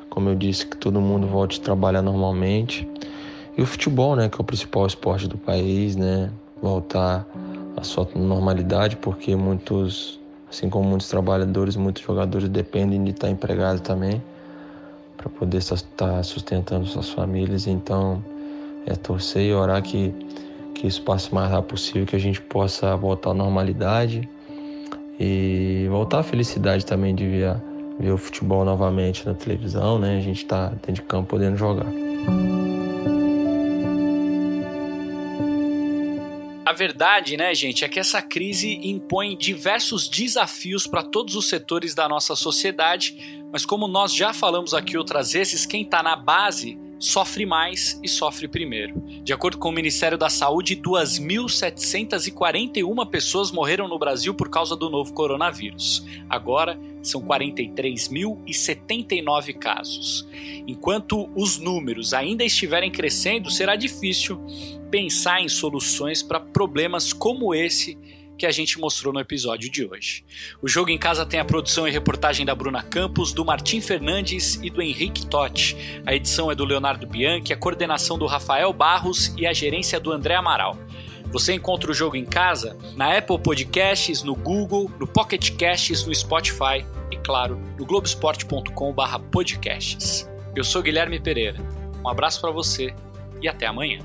como 0.10 0.30
eu 0.30 0.36
disse, 0.36 0.66
que 0.66 0.76
todo 0.76 1.00
mundo 1.00 1.28
volte 1.28 1.60
a 1.60 1.64
trabalhar 1.64 2.02
normalmente. 2.02 2.88
E 3.58 3.62
o 3.62 3.66
futebol, 3.66 4.16
né, 4.16 4.28
que 4.28 4.36
é 4.36 4.42
o 4.42 4.44
principal 4.44 4.86
esporte 4.86 5.28
do 5.28 5.38
país, 5.38 5.96
né, 5.96 6.30
voltar 6.62 7.26
à 7.78 7.84
sua 7.84 8.08
normalidade, 8.16 8.98
porque 8.98 9.36
muitos, 9.36 10.20
assim 10.50 10.70
como 10.70 10.88
muitos 10.88 11.08
trabalhadores, 11.08 11.76
muitos 11.76 12.04
jogadores 12.04 12.50
dependem 12.50 13.04
de 13.04 13.12
estar 13.12 13.30
empregados 13.30 13.82
também 13.82 14.22
para 15.16 15.30
poder 15.30 15.58
estar 15.58 16.24
sustentando 16.24 16.86
suas 16.86 17.10
famílias. 17.10 17.66
Então, 17.66 18.24
é 18.86 18.96
torcer 18.96 19.44
e 19.44 19.54
orar 19.54 19.82
que, 19.82 20.14
que 20.76 20.88
isso 20.88 21.02
passe 21.04 21.32
o 21.32 21.36
mais 21.36 21.50
rápido 21.50 21.70
possível, 21.70 22.06
que 22.06 22.16
a 22.16 22.20
gente 22.20 22.42
possa 22.42 22.96
voltar 22.98 23.30
à 23.30 23.34
normalidade 23.34 24.28
e 25.20 25.88
voltar 25.90 26.20
à 26.20 26.24
felicidade 26.24 26.86
também 26.86 27.14
de 27.14 27.28
ver, 27.28 27.56
ver 28.00 28.12
o 28.12 28.18
futebol 28.18 28.66
novamente 28.66 29.26
na 29.26 29.34
televisão, 29.34 30.00
né? 30.00 30.18
A 30.18 30.22
gente 30.22 30.46
tá 30.46 30.70
dentro 30.70 30.94
de 30.94 31.02
campo 31.04 31.30
podendo 31.30 31.58
jogar. 31.58 31.88
A 36.66 36.74
verdade, 36.74 37.36
né, 37.36 37.54
gente, 37.54 37.84
é 37.84 37.90
que 37.90 38.00
essa 38.00 38.22
crise 38.22 38.80
impõe 38.82 39.36
diversos 39.36 40.08
desafios 40.08 40.88
para 40.88 41.04
todos 41.04 41.36
os 41.36 41.50
setores 41.50 41.94
da 41.94 42.08
nossa 42.08 42.34
sociedade, 42.34 43.44
mas 43.52 43.66
como 43.66 43.90
nós 43.90 44.14
já 44.14 44.32
falamos 44.32 44.74
aqui 44.74 44.98
outras 44.98 45.34
vezes, 45.34 45.66
quem 45.66 45.82
está 45.82 46.02
na 46.02 46.16
base 46.16 46.80
sofre 47.02 47.46
mais 47.48 48.00
e 48.04 48.08
sofre 48.08 48.48
primeiro. 48.48 49.02
De 49.24 49.34
acordo 49.34 49.58
com 49.58 49.70
o 49.70 49.74
Ministério 49.74 50.18
da 50.18 50.30
Saúde, 50.30 50.78
2.741 50.78 53.10
pessoas 53.10 53.52
morreram 53.52 53.88
no 53.88 53.98
Brasil 53.98 54.36
por 54.36 54.50
causa 54.50 54.76
do 54.76 54.88
novo 54.90 55.12
coronavírus. 55.12 56.06
Agora 56.30 56.80
são 57.02 57.24
43.079 57.24 59.56
casos. 59.56 60.28
Enquanto 60.68 61.28
os 61.36 61.58
números 61.58 62.14
ainda 62.14 62.46
estiverem 62.46 62.92
crescendo, 62.92 63.50
será 63.50 63.76
difícil 63.76 64.40
pensar 64.92 65.42
em 65.42 65.50
soluções 65.50 66.22
para 66.22 66.40
problemas 66.40 67.12
como 67.12 67.56
esse 67.56 67.98
que 68.38 68.46
a 68.46 68.52
gente 68.52 68.80
mostrou 68.80 69.14
no 69.14 69.20
episódio 69.20 69.70
de 69.70 69.86
hoje. 69.86 70.24
O 70.62 70.68
Jogo 70.68 70.90
em 70.90 70.98
Casa 70.98 71.26
tem 71.26 71.40
a 71.40 71.46
produção 71.46 71.88
e 71.88 71.92
reportagem 71.92 72.46
da 72.46 72.56
Bruna 72.56 72.82
Campos, 72.82 73.32
do 73.34 73.46
Martim 73.46 73.80
Fernandes 73.82 74.56
e 74.64 74.70
do 74.70 74.82
Henrique 74.82 75.28
Totti. 75.28 76.02
A 76.06 76.16
edição 76.16 76.52
é 76.52 76.56
do 76.56 76.66
Leonardo 76.66 77.06
Bianchi, 77.06 77.54
a 77.54 77.58
coordenação 77.58 78.18
do 78.18 78.26
Rafael 78.26 78.74
Barros 78.74 79.34
e 79.38 79.46
a 79.46 79.54
gerência 79.54 80.00
do 80.00 80.12
André 80.12 80.34
Amaral. 80.36 80.76
Você 81.32 81.54
encontra 81.54 81.92
o 81.92 81.94
Jogo 81.94 82.18
em 82.18 82.26
Casa 82.26 82.76
na 82.96 83.16
Apple 83.18 83.40
Podcasts, 83.40 84.24
no 84.24 84.36
Google, 84.36 84.92
no 85.00 85.08
Pocket 85.08 85.56
Casts, 85.56 86.06
no 86.06 86.14
Spotify 86.14 86.86
e, 87.10 87.16
claro, 87.18 87.58
no 87.78 87.86
globesport.com/podcasts. 87.86 90.30
Eu 90.54 90.66
sou 90.66 90.82
Guilherme 90.82 91.18
Pereira. 91.20 91.60
Um 92.04 92.10
abraço 92.10 92.42
para 92.42 92.52
você 92.52 92.94
e 93.42 93.48
até 93.48 93.66
amanhã. 93.66 94.00